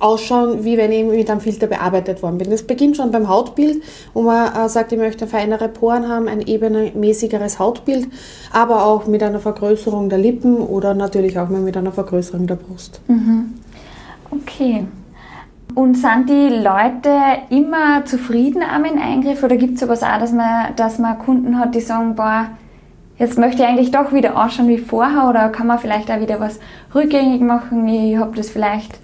ausschauen, 0.03 0.65
wie 0.65 0.77
wenn 0.77 0.91
ich 0.93 1.05
mit 1.05 1.31
einem 1.31 1.41
Filter 1.41 1.67
bearbeitet 1.67 2.23
worden 2.23 2.39
bin. 2.39 2.51
Das 2.51 2.65
beginnt 2.65 2.97
schon 2.97 3.13
beim 3.13 3.29
Hautbild, 3.29 3.83
wo 4.15 4.23
man 4.23 4.53
äh, 4.55 4.69
sagt, 4.69 4.93
ich 4.93 4.99
möchte 4.99 5.27
feinere 5.27 5.69
Poren 5.69 6.09
haben, 6.09 6.29
ein 6.29 6.41
ebenmäßigeres 6.41 7.59
Hautbild, 7.59 8.09
aber 8.53 8.85
auch 8.85 9.07
mit 9.07 9.23
einer 9.23 9.39
Vergrößerung 9.39 10.09
der 10.09 10.19
Lippen 10.19 10.57
oder 10.57 10.95
natürlich 10.95 11.39
auch 11.39 11.49
mal 11.49 11.61
mit 11.61 11.77
einer 11.77 11.93
Vergrößerung 11.93 12.47
der 12.47 12.57
Brust. 12.57 13.01
Mhm. 13.07 13.55
Okay. 14.31 14.87
Und 15.75 15.97
sind 15.97 16.29
die 16.29 16.49
Leute 16.49 17.17
immer 17.49 18.05
zufrieden 18.05 18.63
am 18.63 18.85
Eingriff 18.85 19.43
oder 19.43 19.57
gibt 19.57 19.75
es 19.75 19.81
sowas 19.81 20.03
auch, 20.03 20.19
dass 20.19 20.33
man, 20.33 20.77
dass 20.77 20.99
man 20.99 21.19
Kunden 21.19 21.59
hat, 21.59 21.75
die 21.75 21.81
sagen, 21.81 22.15
boah, 22.15 22.49
jetzt 23.19 23.39
möchte 23.39 23.63
ich 23.63 23.69
eigentlich 23.69 23.91
doch 23.91 24.13
wieder 24.13 24.43
ausschauen 24.43 24.69
wie 24.69 24.79
vorher 24.79 25.29
oder 25.31 25.49
kann 25.49 25.67
man 25.67 25.79
vielleicht 25.79 26.11
auch 26.11 26.21
wieder 26.21 26.41
was 26.41 26.59
rückgängig 26.95 27.41
machen? 27.41 27.89
Ich 27.89 28.17
habe 28.19 28.37
das 28.37 28.51
vielleicht 28.51 28.99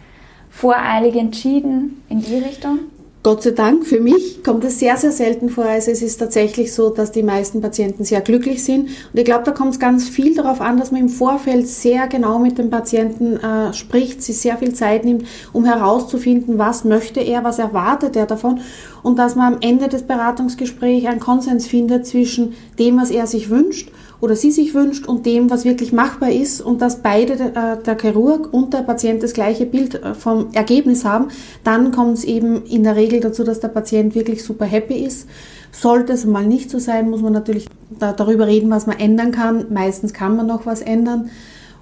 voreilig 0.61 1.15
entschieden 1.15 2.03
in 2.09 2.21
die 2.21 2.37
Richtung? 2.37 2.81
Gott 3.25 3.43
sei 3.43 3.51
Dank, 3.51 3.85
für 3.85 4.01
mich 4.01 4.43
kommt 4.43 4.65
es 4.65 4.79
sehr, 4.79 4.97
sehr 4.97 5.13
selten 5.13 5.51
vor. 5.51 5.65
Also 5.65 5.91
es 5.91 6.03
ist 6.03 6.19
tatsächlich 6.19 6.73
so, 6.73 6.91
dass 6.91 7.13
die 7.13 7.23
meisten 7.23 7.61
Patienten 7.61 8.05
sehr 8.05 8.21
glücklich 8.21 8.65
sind. 8.65 8.89
Und 8.89 9.19
ich 9.19 9.25
glaube, 9.25 9.45
da 9.45 9.51
kommt 9.51 9.73
es 9.73 9.81
ganz 9.81 10.09
viel 10.09 10.35
darauf 10.35 10.61
an, 10.61 10.79
dass 10.79 10.93
man 10.93 11.03
im 11.03 11.09
Vorfeld 11.09 11.69
sehr 11.69 12.07
genau 12.07 12.39
mit 12.39 12.59
dem 12.59 12.71
Patienten 12.71 13.37
äh, 13.37 13.73
spricht, 13.73 14.23
sich 14.23 14.41
sehr 14.41 14.57
viel 14.57 14.73
Zeit 14.73 15.05
nimmt, 15.05 15.27
um 15.53 15.65
herauszufinden, 15.65 16.59
was 16.59 16.85
möchte 16.85 17.21
er, 17.21 17.45
was 17.45 17.59
erwartet 17.59 18.17
er 18.17 18.27
davon. 18.27 18.61
Und 19.03 19.19
dass 19.19 19.35
man 19.35 19.55
am 19.55 19.61
Ende 19.61 19.89
des 19.89 20.05
Beratungsgesprächs 20.05 21.07
einen 21.07 21.21
Konsens 21.21 21.67
findet 21.67 22.07
zwischen 22.07 22.55
dem, 22.79 23.01
was 23.01 23.11
er 23.11 23.27
sich 23.27 23.51
wünscht 23.51 23.91
oder 24.21 24.35
sie 24.35 24.51
sich 24.51 24.75
wünscht 24.75 25.07
und 25.07 25.27
dem, 25.27 25.49
was 25.51 25.65
wirklich 25.65 25.93
machbar 25.93 26.31
ist 26.31 26.61
und 26.61 26.83
dass 26.83 27.03
beide, 27.03 27.35
äh, 27.35 27.83
der 27.83 27.97
Chirurg 28.01 28.53
und 28.53 28.75
der 28.75 28.79
Patient 28.79 29.23
das 29.23 29.33
gleiche 29.33 29.65
Bild 29.65 29.95
äh, 29.95 30.15
vom 30.15 30.49
Ergebnis 30.53 31.05
haben, 31.05 31.29
dann 31.63 31.93
kommt 31.93 32.19
es 32.19 32.25
eben 32.25 32.65
in 32.65 32.83
der 32.83 32.97
Regel 32.97 33.21
dazu, 33.21 33.45
dass 33.45 33.61
der 33.61 33.69
Patient 33.69 34.15
wirklich 34.15 34.43
super 34.43 34.65
happy 34.65 34.95
ist. 34.95 35.29
Sollte 35.71 36.15
es 36.15 36.25
mal 36.25 36.47
nicht 36.47 36.71
so 36.71 36.79
sein, 36.79 37.11
muss 37.11 37.23
man 37.23 37.33
natürlich 37.33 37.69
darüber 37.99 38.47
reden, 38.47 38.71
was 38.71 38.87
man 38.87 38.99
ändern 38.99 39.31
kann. 39.31 39.67
Meistens 39.71 40.13
kann 40.13 40.37
man 40.37 40.47
noch 40.47 40.67
was 40.67 40.81
ändern. 40.81 41.31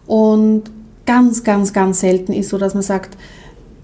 Und 0.07 0.64
ganz, 1.07 1.45
ganz, 1.45 1.73
ganz 1.73 2.00
selten 2.00 2.33
ist 2.33 2.50
so, 2.50 2.59
dass 2.59 2.75
man 2.75 2.83
sagt, 2.83 3.16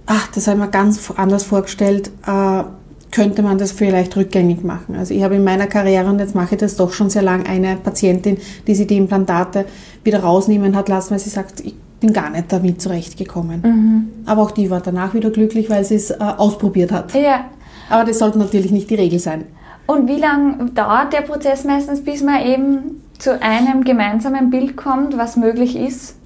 ach, 0.07 0.29
das 0.35 0.47
habe 0.47 0.59
ich 0.59 0.65
mir 0.65 0.71
ganz 0.71 1.11
anders 1.17 1.45
vorgestellt. 1.45 2.11
Äh, 2.27 2.65
könnte 3.13 3.43
man 3.43 3.59
das 3.59 3.71
vielleicht 3.71 4.17
rückgängig 4.17 4.65
machen. 4.65 4.97
Also 4.97 5.15
ich 5.15 5.23
habe 5.23 5.37
in 5.37 5.45
meiner 5.45 5.67
Karriere, 5.67 6.09
und 6.09 6.19
jetzt 6.19 6.35
mache 6.35 6.55
ich 6.55 6.61
das 6.61 6.77
doch 6.77 6.93
schon 6.93 7.11
sehr 7.11 7.23
lang, 7.23 7.47
eine 7.47 7.77
Patientin, 7.77 8.39
die 8.67 8.75
sie 8.75 8.87
die 8.87 8.97
Implantate 8.97 9.67
wieder 10.03 10.21
rausnehmen 10.21 10.75
hat 10.75 10.89
lassen, 10.89 11.13
weil 11.13 11.19
sie 11.19 11.31
sagt, 11.31 11.61
ich 11.61 11.75
bin 12.01 12.13
gar 12.13 12.31
nicht 12.31 12.51
damit 12.51 12.83
zurechtgekommen. 12.83 13.61
Mhm. 13.63 14.09
Aber 14.27 14.43
auch 14.43 14.51
die 14.51 14.71
war 14.71 14.81
danach 14.81 15.15
wieder 15.15 15.31
glücklich, 15.31 15.71
weil 15.71 15.85
sie 15.85 15.95
es 15.95 16.11
äh, 16.11 16.17
ausprobiert 16.19 16.91
hat. 16.91 17.15
Ja. 17.15 17.45
Aber 17.91 18.05
das 18.05 18.19
sollte 18.19 18.39
natürlich 18.39 18.73
nicht 18.73 18.91
die 18.91 18.97
Regel 18.97 19.19
sein. 19.19 19.45
Und 19.87 20.09
wie 20.09 20.17
lange 20.19 20.71
dauert 20.71 21.13
der 21.13 21.21
Prozess 21.21 21.65
meistens, 21.65 22.03
bis 22.03 22.23
man 22.23 22.45
eben 22.45 23.03
zu 23.19 23.41
einem 23.41 23.85
gemeinsamen 23.85 24.51
Bild 24.51 24.77
kommt, 24.77 25.17
was 25.19 25.37
möglich 25.37 25.77
ist? 25.77 26.17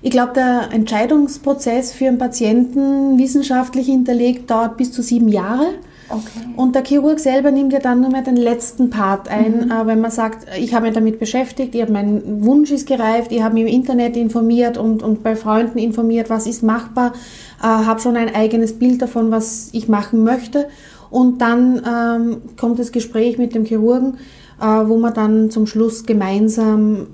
Ich 0.00 0.10
glaube, 0.10 0.32
der 0.32 0.68
Entscheidungsprozess 0.72 1.92
für 1.92 2.06
einen 2.06 2.18
Patienten 2.18 3.18
wissenschaftlich 3.18 3.86
hinterlegt 3.86 4.50
dauert 4.50 4.76
bis 4.76 4.92
zu 4.92 5.02
sieben 5.02 5.28
Jahre. 5.28 5.66
Okay. 6.10 6.48
Und 6.56 6.74
der 6.74 6.84
Chirurg 6.84 7.18
selber 7.18 7.50
nimmt 7.50 7.72
ja 7.72 7.80
dann 7.80 8.00
nur 8.00 8.10
mehr 8.10 8.22
den 8.22 8.36
letzten 8.36 8.88
Part 8.88 9.28
ein, 9.28 9.66
mhm. 9.66 9.70
äh, 9.70 9.86
wenn 9.86 10.00
man 10.00 10.10
sagt, 10.10 10.46
ich 10.58 10.74
habe 10.74 10.86
mich 10.86 10.94
damit 10.94 11.18
beschäftigt, 11.18 11.74
ich 11.74 11.82
habe 11.82 11.92
mein 11.92 12.42
Wunsch 12.44 12.70
ist 12.70 12.86
gereift, 12.86 13.30
ich 13.30 13.42
habe 13.42 13.54
mich 13.54 13.64
im 13.64 13.68
Internet 13.68 14.16
informiert 14.16 14.78
und, 14.78 15.02
und 15.02 15.22
bei 15.22 15.36
Freunden 15.36 15.78
informiert, 15.78 16.30
was 16.30 16.46
ist 16.46 16.62
machbar, 16.62 17.12
äh, 17.60 17.66
habe 17.66 18.00
schon 18.00 18.16
ein 18.16 18.34
eigenes 18.34 18.78
Bild 18.78 19.02
davon, 19.02 19.30
was 19.30 19.68
ich 19.72 19.88
machen 19.88 20.24
möchte. 20.24 20.68
Und 21.10 21.40
dann 21.40 21.82
ähm, 21.86 22.36
kommt 22.58 22.78
das 22.78 22.92
Gespräch 22.92 23.38
mit 23.38 23.54
dem 23.54 23.64
Chirurgen, 23.64 24.18
äh, 24.60 24.64
wo 24.64 24.96
man 24.96 25.14
dann 25.14 25.50
zum 25.50 25.66
Schluss 25.66 26.04
gemeinsam 26.04 27.06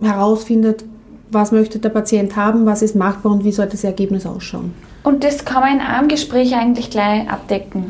herausfindet, 0.00 0.84
was 1.32 1.52
möchte 1.52 1.78
der 1.78 1.90
Patient 1.90 2.36
haben, 2.36 2.66
was 2.66 2.82
ist 2.82 2.96
machbar 2.96 3.32
und 3.32 3.44
wie 3.44 3.52
soll 3.52 3.66
das 3.66 3.84
Ergebnis 3.84 4.26
ausschauen. 4.26 4.72
Und 5.02 5.24
das 5.24 5.44
kann 5.44 5.60
man 5.60 5.74
in 5.74 5.80
einem 5.80 6.08
Gespräch 6.08 6.54
eigentlich 6.54 6.90
gleich 6.90 7.28
abdecken 7.30 7.86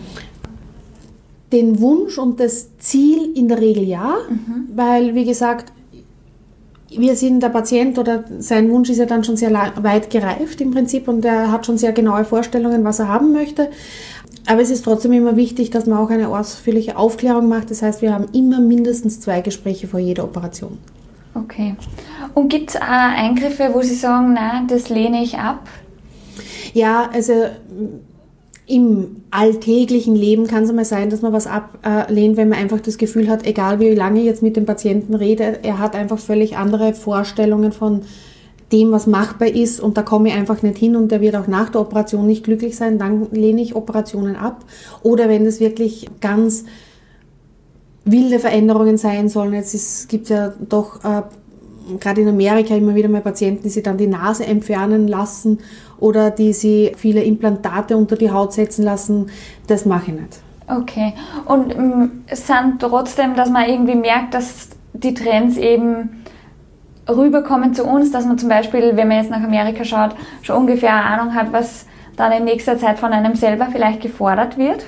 den 1.53 1.81
Wunsch 1.81 2.19
und 2.19 2.41
das 2.41 2.77
Ziel 2.79 3.33
in 3.35 3.49
der 3.49 3.61
Regel 3.61 3.85
ja, 3.85 4.17
mhm. 4.29 4.69
weil 4.75 5.15
wie 5.15 5.25
gesagt, 5.25 5.73
wir 6.91 7.15
sind 7.15 7.43
der 7.43 7.51
Patient 7.51 7.99
oder 7.99 8.25
sein 8.39 8.71
Wunsch 8.71 8.91
ist 8.91 8.99
ja 8.99 9.07
dann 9.07 9.23
schon 9.23 9.37
sehr 9.37 9.53
weit 9.53 10.11
gereift 10.11 10.61
im 10.61 10.73
Prinzip 10.73 11.07
und 11.09 11.25
er 11.25 11.53
hat 11.53 11.67
schon 11.67 11.79
sehr 11.79 11.93
genaue 11.93 12.25
Vorstellungen, 12.25 12.85
was 12.85 12.99
er 12.99 13.09
haben 13.09 13.33
möchte. 13.33 13.69
Aber 14.47 14.61
es 14.61 14.71
ist 14.71 14.83
trotzdem 14.85 15.13
immer 15.13 15.37
wichtig, 15.37 15.71
dass 15.71 15.87
man 15.87 15.99
auch 15.99 16.11
eine 16.11 16.29
ausführliche 16.29 16.97
Aufklärung 16.97 17.49
macht. 17.49 17.71
Das 17.71 17.83
heißt, 17.83 18.03
wir 18.03 18.13
haben 18.13 18.27
immer 18.33 18.59
mindestens 18.61 19.21
zwei 19.21 19.41
Gespräche 19.41 19.87
vor 19.87 20.01
jeder 20.01 20.25
Operation. 20.25 20.79
Okay. 21.35 21.77
Und 22.35 22.49
gibt 22.49 22.71
es 22.71 22.77
auch 22.77 22.83
Eingriffe, 22.83 23.71
wo 23.73 23.83
Sie 23.83 23.95
sagen, 23.95 24.33
nein, 24.33 24.67
das 24.67 24.89
lehne 24.89 25.23
ich 25.23 25.39
ab? 25.39 25.69
Ja, 26.73 27.09
also 27.13 27.33
im 28.71 29.23
alltäglichen 29.33 30.15
Leben 30.15 30.47
kann 30.47 30.63
es 30.63 30.73
mal 30.73 30.85
sein, 30.85 31.11
dass 31.11 31.23
man 31.23 31.33
was 31.33 31.49
ablehnt, 31.49 32.37
wenn 32.37 32.49
man 32.49 32.59
einfach 32.59 32.81
das 32.81 32.99
Gefühl 32.99 33.29
hat, 33.29 33.45
egal 33.45 33.81
wie 33.81 33.95
lange 33.95 34.21
ich 34.21 34.27
jetzt 34.27 34.43
mit 34.43 34.57
dem 34.57 34.65
Patienten 34.65 35.15
rede, 35.15 35.59
er 35.63 35.81
hat 35.81 35.97
einfach 35.97 36.19
völlig 36.19 36.57
andere 36.57 36.95
Vorstellungen 36.95 37.73
von 37.73 38.03
dem, 38.71 38.93
was 38.93 39.09
machbar 39.09 39.49
ist 39.49 39.81
und 39.81 39.97
da 39.97 40.03
komme 40.03 40.29
ich 40.29 40.35
einfach 40.35 40.63
nicht 40.63 40.79
hin 40.79 40.95
und 40.95 41.11
der 41.11 41.21
wird 41.21 41.35
auch 41.35 41.49
nach 41.49 41.71
der 41.71 41.81
Operation 41.81 42.29
nicht 42.29 42.45
glücklich 42.45 42.77
sein, 42.77 42.99
dann 42.99 43.27
lehne 43.33 43.61
ich 43.61 43.75
Operationen 43.75 44.37
ab. 44.37 44.65
Oder 45.03 45.29
wenn 45.29 45.45
es 45.45 45.59
wirklich 45.59 46.07
ganz 46.21 46.65
wilde 48.05 48.39
Veränderungen 48.39 48.97
sein 48.97 49.29
sollen, 49.29 49.55
jetzt 49.55 50.09
gibt 50.09 50.25
es 50.25 50.31
ja 50.31 50.53
doch 50.69 51.03
äh, 51.05 51.23
gerade 51.99 52.21
in 52.21 52.29
Amerika 52.29 52.77
immer 52.77 52.95
wieder 52.95 53.09
mal 53.09 53.21
Patienten, 53.21 53.65
die 53.65 53.69
sich 53.69 53.83
dann 53.83 53.99
die 53.99 54.07
Nase 54.07 54.47
entfernen 54.47 55.09
lassen 55.09 55.59
oder 56.01 56.31
die 56.31 56.53
sie 56.53 56.93
viele 56.97 57.23
Implantate 57.23 57.97
unter 57.97 58.17
die 58.17 58.31
Haut 58.31 58.53
setzen 58.53 58.85
lassen. 58.85 59.31
Das 59.67 59.85
mache 59.85 60.11
ich 60.11 60.21
nicht. 60.21 60.41
Okay. 60.69 61.15
Und 61.47 61.75
ähm, 61.75 62.25
sind 62.33 62.81
trotzdem, 62.81 63.35
dass 63.35 63.51
man 63.51 63.69
irgendwie 63.69 63.97
merkt, 63.97 64.35
dass 64.35 64.69
die 64.93 65.15
Trends 65.15 65.57
eben 65.57 66.25
rüberkommen 67.09 67.75
zu 67.75 67.85
uns, 67.85 68.13
dass 68.13 68.25
man 68.25 68.39
zum 68.39 68.49
Beispiel, 68.49 68.97
wenn 68.97 69.09
man 69.09 69.19
jetzt 69.19 69.31
nach 69.31 69.43
Amerika 69.43 69.85
schaut, 69.85 70.15
schon 70.43 70.57
ungefähr 70.57 70.95
eine 70.95 71.05
Ahnung 71.05 71.35
hat, 71.35 71.53
was 71.53 71.87
dann 72.17 72.33
in 72.33 72.45
nächster 72.45 72.79
Zeit 72.79 72.99
von 72.99 73.13
einem 73.13 73.35
selber 73.35 73.69
vielleicht 73.73 74.01
gefordert 74.01 74.59
wird? 74.59 74.85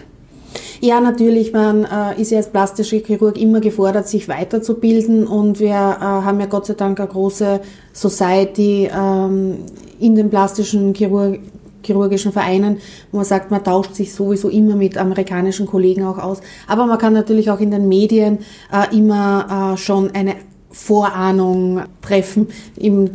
Ja, 0.80 1.00
natürlich. 1.00 1.52
Man 1.52 1.84
äh, 1.84 2.20
ist 2.20 2.30
ja 2.30 2.38
als 2.38 2.50
plastischer 2.50 2.98
Chirurg 2.98 3.38
immer 3.38 3.60
gefordert, 3.60 4.08
sich 4.08 4.28
weiterzubilden 4.28 5.26
und 5.26 5.60
wir 5.60 5.70
äh, 5.70 5.72
haben 5.72 6.40
ja 6.40 6.46
Gott 6.46 6.66
sei 6.66 6.74
Dank 6.74 6.98
eine 6.98 7.08
große 7.08 7.60
Society 7.92 8.90
ähm, 8.92 9.58
in 10.02 10.14
den 10.14 10.30
plastischen 10.30 10.94
Chirurg 10.94 11.40
chirurgischen 11.84 12.32
Vereinen, 12.32 12.78
wo 13.10 13.18
man 13.18 13.26
sagt, 13.26 13.50
man 13.50 13.64
tauscht 13.64 13.94
sich 13.94 14.14
sowieso 14.14 14.48
immer 14.48 14.76
mit 14.76 14.96
amerikanischen 14.96 15.66
Kollegen 15.66 16.04
auch 16.04 16.18
aus. 16.18 16.40
Aber 16.68 16.86
man 16.86 16.98
kann 16.98 17.12
natürlich 17.12 17.50
auch 17.50 17.60
in 17.60 17.70
den 17.70 17.88
Medien 17.88 18.38
äh, 18.72 18.96
immer 18.96 19.74
äh, 19.74 19.76
schon 19.76 20.14
eine 20.14 20.36
Vorahnung 20.70 21.82
treffen. 22.00 22.48
Im 22.76 23.10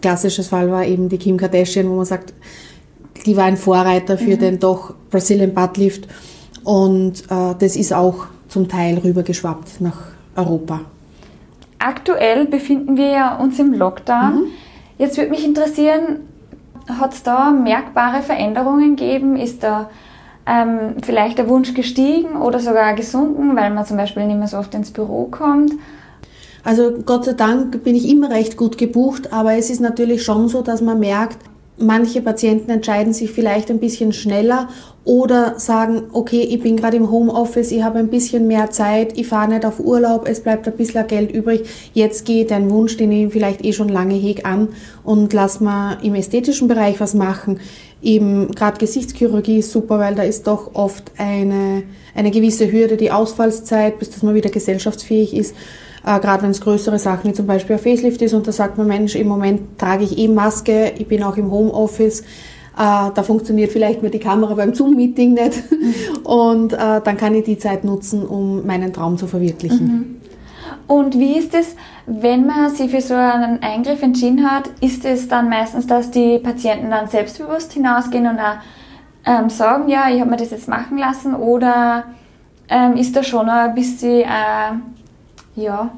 klassisches 0.00 0.48
Fall 0.48 0.70
war 0.70 0.84
eben 0.86 1.08
die 1.08 1.18
Kim 1.18 1.36
Kardashian, 1.36 1.88
wo 1.88 1.96
man 1.96 2.04
sagt, 2.04 2.32
die 3.26 3.36
war 3.36 3.44
ein 3.44 3.56
Vorreiter 3.56 4.18
für 4.18 4.36
mhm. 4.36 4.38
den 4.38 4.58
doch 4.58 4.94
Brazilian 5.10 5.54
Buttlift. 5.54 6.08
Und 6.64 7.22
äh, 7.28 7.54
das 7.58 7.76
ist 7.76 7.92
auch 7.92 8.26
zum 8.48 8.68
Teil 8.68 8.98
rübergeschwappt 8.98 9.80
nach 9.80 9.98
Europa. 10.36 10.80
Aktuell 11.78 12.46
befinden 12.46 12.96
wir 12.96 13.10
ja 13.10 13.36
uns 13.36 13.58
im 13.58 13.74
Lockdown. 13.74 14.34
Mhm. 14.34 14.46
Jetzt 14.98 15.16
würde 15.16 15.30
mich 15.30 15.44
interessieren, 15.44 16.20
hat 16.98 17.14
es 17.14 17.22
da 17.22 17.50
merkbare 17.50 18.22
Veränderungen 18.22 18.96
gegeben? 18.96 19.36
Ist 19.36 19.62
da 19.62 19.90
ähm, 20.46 20.96
vielleicht 21.02 21.38
der 21.38 21.48
Wunsch 21.48 21.74
gestiegen 21.74 22.36
oder 22.36 22.58
sogar 22.58 22.94
gesunken, 22.94 23.56
weil 23.56 23.70
man 23.70 23.86
zum 23.86 23.96
Beispiel 23.96 24.26
nicht 24.26 24.38
mehr 24.38 24.48
so 24.48 24.58
oft 24.58 24.74
ins 24.74 24.90
Büro 24.90 25.28
kommt? 25.30 25.72
Also 26.64 26.92
Gott 27.04 27.24
sei 27.24 27.32
Dank 27.32 27.82
bin 27.82 27.96
ich 27.96 28.08
immer 28.08 28.30
recht 28.30 28.56
gut 28.56 28.78
gebucht, 28.78 29.32
aber 29.32 29.54
es 29.54 29.68
ist 29.70 29.80
natürlich 29.80 30.22
schon 30.22 30.48
so, 30.48 30.62
dass 30.62 30.80
man 30.80 31.00
merkt, 31.00 31.38
Manche 31.78 32.20
Patienten 32.20 32.70
entscheiden 32.70 33.14
sich 33.14 33.30
vielleicht 33.30 33.70
ein 33.70 33.80
bisschen 33.80 34.12
schneller 34.12 34.68
oder 35.04 35.58
sagen, 35.58 36.02
okay, 36.12 36.42
ich 36.42 36.60
bin 36.60 36.76
gerade 36.76 36.98
im 36.98 37.10
Homeoffice, 37.10 37.72
ich 37.72 37.82
habe 37.82 37.98
ein 37.98 38.08
bisschen 38.08 38.46
mehr 38.46 38.70
Zeit, 38.70 39.18
ich 39.18 39.26
fahre 39.26 39.48
nicht 39.48 39.64
auf 39.64 39.80
Urlaub, 39.80 40.28
es 40.28 40.40
bleibt 40.40 40.68
ein 40.68 40.76
bisschen 40.76 41.06
Geld 41.06 41.32
übrig, 41.32 41.62
jetzt 41.94 42.26
gehe 42.26 42.44
dein 42.44 42.70
Wunsch, 42.70 42.98
den 42.98 43.10
ich 43.10 43.32
vielleicht 43.32 43.64
eh 43.64 43.72
schon 43.72 43.88
lange 43.88 44.14
heg 44.14 44.46
an 44.46 44.68
und 45.02 45.32
lass 45.32 45.60
mal 45.60 45.96
im 46.02 46.14
ästhetischen 46.14 46.68
Bereich 46.68 47.00
was 47.00 47.14
machen. 47.14 47.58
Eben 48.02 48.50
gerade 48.50 48.78
Gesichtschirurgie 48.78 49.58
ist 49.58 49.72
super, 49.72 49.98
weil 49.98 50.14
da 50.14 50.22
ist 50.22 50.46
doch 50.46 50.74
oft 50.74 51.10
eine, 51.16 51.84
eine 52.14 52.30
gewisse 52.30 52.70
Hürde, 52.70 52.96
die 52.96 53.10
Ausfallszeit, 53.10 53.98
bis 53.98 54.10
dass 54.10 54.22
man 54.22 54.34
wieder 54.34 54.50
gesellschaftsfähig 54.50 55.34
ist. 55.34 55.54
Äh, 56.04 56.18
gerade 56.20 56.42
wenn 56.42 56.50
es 56.50 56.60
größere 56.60 56.98
Sachen 56.98 57.30
wie 57.30 57.34
zum 57.34 57.46
Beispiel 57.46 57.76
ein 57.76 57.82
Facelift 57.82 58.22
ist 58.22 58.34
und 58.34 58.46
da 58.46 58.52
sagt 58.52 58.78
man, 58.78 58.86
Mensch, 58.86 59.14
im 59.14 59.28
Moment 59.28 59.78
trage 59.78 60.04
ich 60.04 60.18
eh 60.18 60.28
Maske, 60.28 60.92
ich 60.98 61.06
bin 61.06 61.22
auch 61.22 61.36
im 61.36 61.50
Homeoffice, 61.50 62.20
äh, 62.20 62.24
da 62.76 63.22
funktioniert 63.22 63.70
vielleicht 63.70 64.02
mir 64.02 64.10
die 64.10 64.18
Kamera 64.18 64.54
beim 64.54 64.74
Zoom-Meeting 64.74 65.34
nicht 65.34 65.70
mhm. 65.70 66.24
und 66.24 66.72
äh, 66.72 67.00
dann 67.02 67.16
kann 67.16 67.34
ich 67.34 67.44
die 67.44 67.58
Zeit 67.58 67.84
nutzen, 67.84 68.26
um 68.26 68.66
meinen 68.66 68.92
Traum 68.92 69.16
zu 69.16 69.26
verwirklichen. 69.26 69.86
Mhm. 69.86 70.16
Und 70.86 71.18
wie 71.18 71.38
ist 71.38 71.54
es, 71.54 71.76
wenn 72.06 72.46
man 72.46 72.74
sich 72.74 72.90
für 72.90 73.00
so 73.00 73.14
einen 73.14 73.62
Eingriff 73.62 74.02
entschieden 74.02 74.50
hat, 74.50 74.68
ist 74.80 75.04
es 75.04 75.28
dann 75.28 75.48
meistens, 75.48 75.86
dass 75.86 76.10
die 76.10 76.38
Patienten 76.38 76.90
dann 76.90 77.08
selbstbewusst 77.08 77.72
hinausgehen 77.72 78.26
und 78.26 78.38
auch 78.38 78.56
ähm, 79.24 79.48
sagen, 79.48 79.88
ja, 79.88 80.10
ich 80.10 80.20
habe 80.20 80.30
mir 80.30 80.36
das 80.36 80.50
jetzt 80.50 80.68
machen 80.68 80.98
lassen 80.98 81.34
oder 81.34 82.04
ähm, 82.68 82.96
ist 82.96 83.14
da 83.14 83.22
schon 83.22 83.48
ein 83.48 83.74
bisschen 83.74 84.22
äh, 84.22 84.72
ja, 85.56 85.92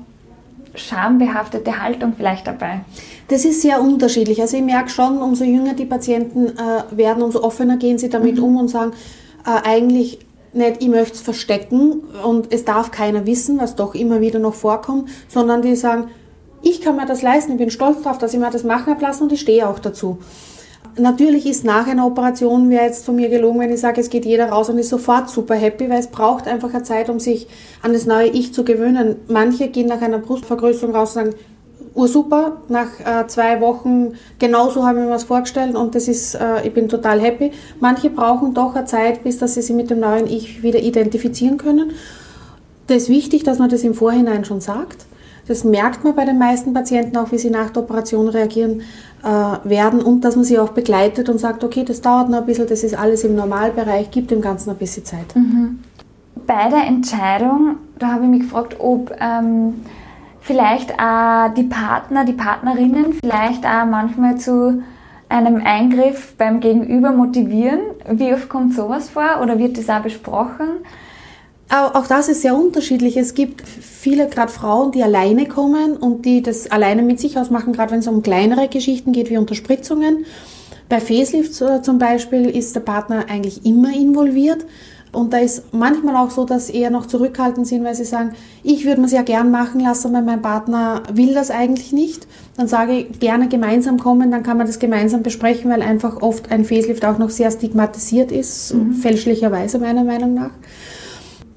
schambehaftete 0.74 1.82
Haltung 1.82 2.14
vielleicht 2.16 2.46
dabei? 2.46 2.80
Das 3.28 3.44
ist 3.44 3.62
sehr 3.62 3.80
unterschiedlich. 3.80 4.40
Also 4.40 4.56
ich 4.56 4.62
merke 4.62 4.90
schon, 4.90 5.18
umso 5.18 5.44
jünger 5.44 5.74
die 5.74 5.86
Patienten 5.86 6.46
äh, 6.46 6.96
werden, 6.96 7.22
umso 7.22 7.42
offener 7.42 7.76
gehen 7.76 7.98
sie 7.98 8.08
damit 8.08 8.36
mhm. 8.36 8.44
um 8.44 8.56
und 8.56 8.68
sagen, 8.68 8.92
äh, 9.46 9.68
eigentlich 9.68 10.18
nicht, 10.52 10.82
ich 10.82 10.88
möchte 10.88 11.14
es 11.14 11.20
verstecken 11.20 12.02
und 12.24 12.52
es 12.52 12.64
darf 12.64 12.90
keiner 12.90 13.26
wissen, 13.26 13.58
was 13.58 13.74
doch 13.74 13.94
immer 13.94 14.20
wieder 14.20 14.38
noch 14.38 14.54
vorkommt, 14.54 15.08
sondern 15.28 15.62
die 15.62 15.74
sagen, 15.74 16.08
ich 16.62 16.80
kann 16.80 16.96
mir 16.96 17.06
das 17.06 17.22
leisten, 17.22 17.52
ich 17.52 17.58
bin 17.58 17.70
stolz 17.70 18.02
darauf, 18.02 18.18
dass 18.18 18.32
ich 18.32 18.40
mir 18.40 18.50
das 18.50 18.64
machen 18.64 18.86
habe 18.86 19.02
lassen 19.02 19.24
und 19.24 19.32
ich 19.32 19.40
stehe 19.40 19.68
auch 19.68 19.78
dazu. 19.78 20.18
Natürlich 20.96 21.46
ist 21.46 21.64
nach 21.64 21.88
einer 21.88 22.06
Operation, 22.06 22.70
wäre 22.70 22.84
jetzt 22.84 23.04
von 23.04 23.16
mir 23.16 23.28
gelogen, 23.28 23.58
wenn 23.58 23.72
ich 23.72 23.80
sage, 23.80 24.00
es 24.00 24.10
geht 24.10 24.24
jeder 24.24 24.50
raus 24.50 24.68
und 24.68 24.78
ist 24.78 24.90
sofort 24.90 25.28
super 25.28 25.54
happy, 25.54 25.90
weil 25.90 25.98
es 25.98 26.06
braucht 26.06 26.46
einfach 26.46 26.72
eine 26.72 26.84
Zeit, 26.84 27.10
um 27.10 27.18
sich 27.18 27.48
an 27.82 27.92
das 27.92 28.06
neue 28.06 28.28
Ich 28.28 28.54
zu 28.54 28.64
gewöhnen. 28.64 29.16
Manche 29.26 29.68
gehen 29.68 29.88
nach 29.88 30.02
einer 30.02 30.18
Brustvergrößerung 30.18 30.94
raus 30.94 31.16
und 31.16 31.24
sagen, 31.24 31.34
ursuper, 31.94 32.58
nach 32.68 33.00
äh, 33.00 33.26
zwei 33.26 33.60
Wochen 33.60 34.12
genauso 34.38 34.86
habe 34.86 34.98
ich 34.98 35.04
mir 35.04 35.10
was 35.10 35.24
vorgestellt 35.24 35.74
und 35.74 35.94
das 35.94 36.08
ist, 36.08 36.34
äh, 36.34 36.66
ich 36.66 36.74
bin 36.74 36.88
total 36.88 37.20
happy. 37.20 37.52
Manche 37.80 38.10
brauchen 38.10 38.54
doch 38.54 38.74
eine 38.74 38.84
Zeit, 38.84 39.24
bis 39.24 39.38
dass 39.38 39.54
sie 39.54 39.62
sich 39.62 39.74
mit 39.74 39.90
dem 39.90 40.00
neuen 40.00 40.26
Ich 40.26 40.62
wieder 40.62 40.80
identifizieren 40.80 41.58
können. 41.58 41.92
Das 42.86 43.04
ist 43.04 43.08
wichtig, 43.08 43.44
dass 43.44 43.58
man 43.58 43.70
das 43.70 43.82
im 43.82 43.94
Vorhinein 43.94 44.44
schon 44.44 44.60
sagt. 44.60 45.06
Das 45.46 45.64
merkt 45.64 46.04
man 46.04 46.14
bei 46.14 46.24
den 46.24 46.38
meisten 46.38 46.72
Patienten 46.72 47.16
auch, 47.16 47.30
wie 47.32 47.38
sie 47.38 47.50
nach 47.50 47.70
der 47.70 47.82
Operation 47.82 48.28
reagieren 48.28 48.82
äh, 49.22 49.68
werden 49.68 50.02
und 50.02 50.24
dass 50.24 50.36
man 50.36 50.44
sie 50.44 50.58
auch 50.58 50.70
begleitet 50.70 51.28
und 51.28 51.38
sagt, 51.38 51.64
okay, 51.64 51.84
das 51.84 52.00
dauert 52.00 52.30
noch 52.30 52.38
ein 52.38 52.46
bisschen, 52.46 52.66
das 52.66 52.82
ist 52.82 52.98
alles 52.98 53.24
im 53.24 53.36
Normalbereich, 53.36 54.10
gibt 54.10 54.30
dem 54.30 54.40
Ganzen 54.40 54.70
ein 54.70 54.76
bisschen 54.76 55.04
Zeit. 55.04 55.34
Mhm. 55.34 55.80
Bei 56.46 56.68
der 56.68 56.86
Entscheidung, 56.86 57.76
da 57.98 58.12
habe 58.12 58.24
ich 58.24 58.30
mich 58.30 58.40
gefragt, 58.40 58.76
ob 58.78 59.14
ähm, 59.20 59.74
vielleicht 60.40 60.98
auch 60.98 61.52
die 61.54 61.62
Partner, 61.64 62.24
die 62.24 62.32
Partnerinnen 62.32 63.14
vielleicht 63.14 63.64
auch 63.64 63.86
manchmal 63.86 64.36
zu 64.36 64.82
einem 65.28 65.62
Eingriff 65.64 66.34
beim 66.36 66.60
Gegenüber 66.60 67.12
motivieren. 67.12 67.80
Wie 68.10 68.32
oft 68.32 68.48
kommt 68.48 68.74
sowas 68.74 69.08
vor 69.08 69.40
oder 69.42 69.58
wird 69.58 69.78
das 69.78 69.88
auch 69.88 70.02
besprochen? 70.02 70.68
Auch 71.74 72.06
das 72.06 72.28
ist 72.28 72.42
sehr 72.42 72.54
unterschiedlich. 72.54 73.16
Es 73.16 73.34
gibt 73.34 73.62
viele, 73.66 74.28
gerade 74.28 74.52
Frauen, 74.52 74.92
die 74.92 75.02
alleine 75.02 75.48
kommen 75.48 75.96
und 75.96 76.24
die 76.24 76.40
das 76.40 76.70
alleine 76.70 77.02
mit 77.02 77.18
sich 77.18 77.36
ausmachen, 77.36 77.72
gerade 77.72 77.90
wenn 77.90 77.98
es 77.98 78.06
um 78.06 78.22
kleinere 78.22 78.68
Geschichten 78.68 79.10
geht, 79.10 79.28
wie 79.28 79.38
Unterspritzungen. 79.38 80.24
Bei 80.88 81.00
Facelifts 81.00 81.60
äh, 81.62 81.82
zum 81.82 81.98
Beispiel 81.98 82.48
ist 82.48 82.76
der 82.76 82.80
Partner 82.80 83.24
eigentlich 83.28 83.66
immer 83.66 83.92
involviert. 83.92 84.64
Und 85.10 85.32
da 85.32 85.38
ist 85.38 85.72
manchmal 85.72 86.16
auch 86.16 86.30
so, 86.30 86.44
dass 86.44 86.70
eher 86.70 86.90
noch 86.90 87.06
zurückhaltend 87.06 87.66
sind, 87.66 87.82
weil 87.82 87.94
sie 87.94 88.04
sagen, 88.04 88.34
ich 88.62 88.84
würde 88.84 89.00
mir 89.00 89.06
es 89.06 89.12
ja 89.12 89.22
gern 89.22 89.50
machen 89.50 89.80
lassen, 89.80 90.14
aber 90.14 90.24
mein 90.24 90.42
Partner 90.42 91.02
will 91.12 91.34
das 91.34 91.50
eigentlich 91.50 91.92
nicht. 91.92 92.26
Dann 92.56 92.68
sage 92.68 92.92
ich, 92.92 93.20
gerne 93.20 93.48
gemeinsam 93.48 93.98
kommen, 93.98 94.30
dann 94.30 94.44
kann 94.44 94.58
man 94.58 94.66
das 94.66 94.78
gemeinsam 94.78 95.22
besprechen, 95.22 95.70
weil 95.70 95.82
einfach 95.82 96.20
oft 96.22 96.52
ein 96.52 96.64
Facelift 96.64 97.04
auch 97.04 97.18
noch 97.18 97.30
sehr 97.30 97.50
stigmatisiert 97.50 98.30
ist, 98.32 98.74
mhm. 98.74 98.94
fälschlicherweise 98.94 99.78
meiner 99.78 100.04
Meinung 100.04 100.34
nach 100.34 100.50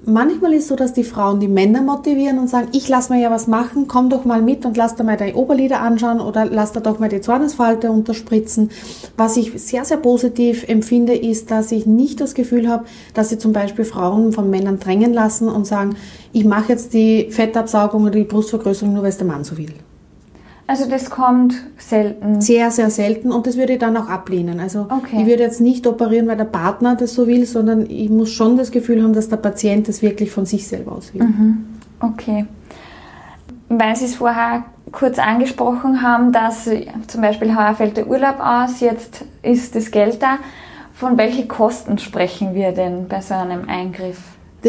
manchmal 0.05 0.53
ist 0.53 0.63
es 0.63 0.67
so, 0.69 0.75
dass 0.75 0.93
die 0.93 1.03
Frauen 1.03 1.39
die 1.39 1.47
Männer 1.47 1.81
motivieren 1.81 2.39
und 2.39 2.49
sagen, 2.49 2.69
ich 2.73 2.87
lass 2.87 3.09
mir 3.09 3.19
ja 3.19 3.31
was 3.31 3.47
machen, 3.47 3.87
komm 3.87 4.09
doch 4.09 4.25
mal 4.25 4.41
mit 4.41 4.65
und 4.65 4.77
lass 4.77 4.95
dir 4.95 5.03
mal 5.03 5.17
deine 5.17 5.35
Oberlider 5.35 5.81
anschauen 5.81 6.19
oder 6.19 6.45
lass 6.45 6.71
dir 6.71 6.81
doch 6.81 6.99
mal 6.99 7.09
die 7.09 7.21
Zornesfalte 7.21 7.91
unterspritzen. 7.91 8.69
Was 9.17 9.37
ich 9.37 9.51
sehr, 9.61 9.85
sehr 9.85 9.97
positiv 9.97 10.67
empfinde, 10.67 11.15
ist, 11.15 11.51
dass 11.51 11.71
ich 11.71 11.85
nicht 11.85 12.21
das 12.21 12.33
Gefühl 12.33 12.67
habe, 12.67 12.85
dass 13.13 13.29
sie 13.29 13.37
zum 13.37 13.53
Beispiel 13.53 13.85
Frauen 13.85 14.31
von 14.33 14.49
Männern 14.49 14.79
drängen 14.79 15.13
lassen 15.13 15.49
und 15.49 15.65
sagen, 15.65 15.95
ich 16.33 16.45
mache 16.45 16.73
jetzt 16.73 16.93
die 16.93 17.29
Fettabsaugung 17.31 18.03
oder 18.03 18.11
die 18.11 18.23
Brustvergrößerung 18.23 18.93
nur, 18.93 19.03
weil 19.03 19.09
es 19.09 19.17
der 19.17 19.27
Mann 19.27 19.43
so 19.43 19.57
will. 19.57 19.73
Also 20.67 20.89
das 20.89 21.09
kommt 21.09 21.55
selten. 21.77 22.41
Sehr, 22.41 22.71
sehr 22.71 22.89
selten 22.89 23.31
und 23.31 23.47
das 23.47 23.55
würde 23.55 23.73
ich 23.73 23.79
dann 23.79 23.95
auch 23.95 24.09
ablehnen. 24.09 24.59
Also 24.59 24.81
okay. 24.89 25.21
ich 25.21 25.25
würde 25.25 25.43
jetzt 25.43 25.61
nicht 25.61 25.87
operieren, 25.87 26.27
weil 26.27 26.35
der 26.35 26.43
Partner 26.43 26.95
das 26.95 27.13
so 27.13 27.25
will, 27.25 27.45
sondern 27.45 27.89
ich 27.89 28.09
muss 28.09 28.31
schon 28.31 28.57
das 28.57 28.71
Gefühl 28.71 29.01
haben, 29.01 29.13
dass 29.13 29.29
der 29.29 29.37
Patient 29.37 29.87
das 29.87 30.01
wirklich 30.01 30.29
von 30.29 30.45
sich 30.45 30.67
selber 30.67 30.91
aus 30.91 31.13
will. 31.13 31.23
Mhm. 31.23 31.65
Okay. 32.01 32.45
Weil 33.69 33.95
Sie 33.95 34.05
es 34.05 34.15
vorher 34.15 34.65
kurz 34.91 35.19
angesprochen 35.19 36.01
haben, 36.01 36.33
dass 36.33 36.69
zum 37.07 37.21
Beispiel 37.21 37.55
heuer 37.55 37.73
fällt 37.73 37.97
der 37.97 38.07
Urlaub 38.07 38.39
aus, 38.39 38.81
jetzt 38.81 39.25
ist 39.41 39.75
das 39.75 39.91
Geld 39.91 40.21
da. 40.21 40.37
Von 40.93 41.17
welchen 41.17 41.47
Kosten 41.47 41.97
sprechen 41.97 42.55
wir 42.55 42.71
denn 42.73 43.07
bei 43.07 43.21
so 43.21 43.35
einem 43.35 43.69
Eingriff? 43.69 44.19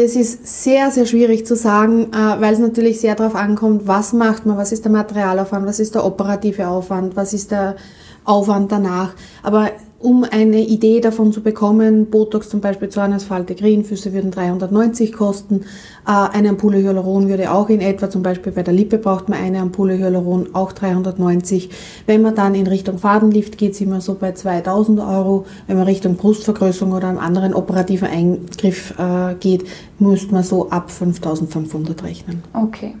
Das 0.01 0.15
ist 0.15 0.63
sehr, 0.63 0.91
sehr 0.91 1.05
schwierig 1.05 1.45
zu 1.45 1.57
sagen, 1.57 2.13
äh, 2.13 2.39
weil 2.39 2.53
es 2.53 2.59
natürlich 2.59 3.01
sehr 3.01 3.15
darauf 3.15 3.35
ankommt, 3.35 3.85
was 3.85 4.13
macht 4.13 4.45
man, 4.45 4.55
was 4.55 4.71
ist 4.71 4.85
der 4.85 4.93
Materialaufwand, 4.93 5.67
was 5.67 5.81
ist 5.81 5.93
der 5.93 6.05
operative 6.05 6.69
Aufwand, 6.69 7.17
was 7.17 7.33
ist 7.33 7.51
der 7.51 7.75
Aufwand 8.25 8.71
danach. 8.71 9.13
Aber 9.43 9.69
um 9.99 10.23
eine 10.23 10.61
Idee 10.61 11.01
davon 11.01 11.33
zu 11.33 11.41
bekommen, 11.41 12.05
Botox 12.09 12.49
zum 12.49 12.61
Beispiel 12.61 12.87
Zornesfalte, 12.87 13.53
Greenfüße 13.53 14.13
würden 14.13 14.31
390 14.31 15.11
kosten, 15.11 15.65
äh, 16.07 16.11
eine 16.11 16.49
Ampulle 16.49 16.77
Hyaluron 16.77 17.27
würde 17.27 17.51
auch 17.51 17.67
in 17.67 17.81
etwa, 17.81 18.09
zum 18.09 18.23
Beispiel 18.23 18.53
bei 18.53 18.63
der 18.63 18.73
Lippe 18.73 18.97
braucht 18.97 19.27
man 19.27 19.39
eine 19.39 19.59
Ampulle 19.59 19.97
Hyaluron, 19.97 20.55
auch 20.55 20.71
390. 20.71 21.69
Wenn 22.05 22.21
man 22.21 22.33
dann 22.33 22.55
in 22.55 22.67
Richtung 22.67 22.97
Fadenlift 22.97 23.57
geht, 23.57 23.75
sind 23.75 23.89
wir 23.89 23.99
so 23.99 24.13
bei 24.13 24.31
2000 24.31 25.01
Euro. 25.01 25.45
Wenn 25.67 25.75
man 25.75 25.85
Richtung 25.85 26.15
Brustvergrößerung 26.15 26.93
oder 26.93 27.09
einen 27.09 27.17
anderen 27.17 27.53
operativen 27.53 28.07
Eingriff 28.07 28.93
äh, 28.97 29.35
geht, 29.35 29.65
müsste 29.99 30.33
man 30.33 30.43
so 30.43 30.69
ab 30.69 30.91
5500 30.91 32.03
rechnen. 32.03 32.43
Okay 32.53 32.95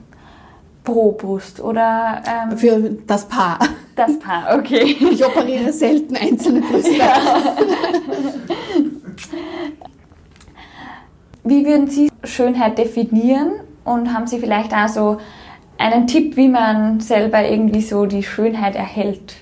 pro 0.83 1.11
Brust 1.11 1.59
oder 1.61 2.21
ähm, 2.25 2.57
für 2.57 2.91
das 3.05 3.27
Paar. 3.27 3.59
Das 3.95 4.17
Paar, 4.19 4.57
okay. 4.57 4.95
Ich 5.11 5.25
operiere 5.25 5.71
selten 5.73 6.15
einzelne 6.15 6.61
Brüste. 6.61 6.95
Ja. 6.95 7.17
Wie 11.43 11.65
würden 11.65 11.87
Sie 11.87 12.11
Schönheit 12.23 12.77
definieren 12.77 13.53
und 13.83 14.13
haben 14.13 14.27
Sie 14.27 14.39
vielleicht 14.39 14.73
auch 14.73 14.87
so 14.87 15.17
einen 15.77 16.07
Tipp, 16.07 16.37
wie 16.37 16.47
man 16.47 16.99
selber 16.99 17.43
irgendwie 17.43 17.81
so 17.81 18.05
die 18.05 18.23
Schönheit 18.23 18.75
erhält? 18.75 19.35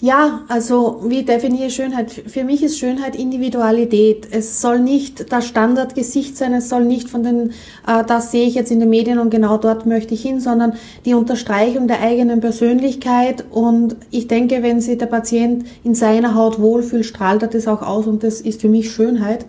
Ja, 0.00 0.42
also 0.46 1.00
wie 1.06 1.24
definiere 1.24 1.66
ich 1.66 1.74
Schönheit? 1.74 2.12
Für 2.12 2.44
mich 2.44 2.62
ist 2.62 2.78
Schönheit 2.78 3.16
Individualität. 3.16 4.28
Es 4.30 4.60
soll 4.60 4.78
nicht 4.78 5.32
das 5.32 5.48
Standardgesicht 5.48 6.36
sein, 6.36 6.54
es 6.54 6.68
soll 6.68 6.84
nicht 6.84 7.10
von 7.10 7.24
den, 7.24 7.50
äh, 7.84 8.04
das 8.06 8.30
sehe 8.30 8.46
ich 8.46 8.54
jetzt 8.54 8.70
in 8.70 8.78
den 8.78 8.90
Medien 8.90 9.18
und 9.18 9.30
genau 9.30 9.56
dort 9.58 9.86
möchte 9.86 10.14
ich 10.14 10.22
hin, 10.22 10.38
sondern 10.38 10.74
die 11.04 11.14
Unterstreichung 11.14 11.88
der 11.88 12.00
eigenen 12.00 12.38
Persönlichkeit. 12.38 13.44
Und 13.50 13.96
ich 14.12 14.28
denke, 14.28 14.62
wenn 14.62 14.80
sich 14.80 14.98
der 14.98 15.06
Patient 15.06 15.66
in 15.82 15.96
seiner 15.96 16.36
Haut 16.36 16.60
wohlfühlt, 16.60 17.04
strahlt 17.04 17.42
er 17.42 17.48
das 17.48 17.66
auch 17.66 17.82
aus 17.82 18.06
und 18.06 18.22
das 18.22 18.40
ist 18.40 18.60
für 18.60 18.68
mich 18.68 18.92
Schönheit. 18.92 19.46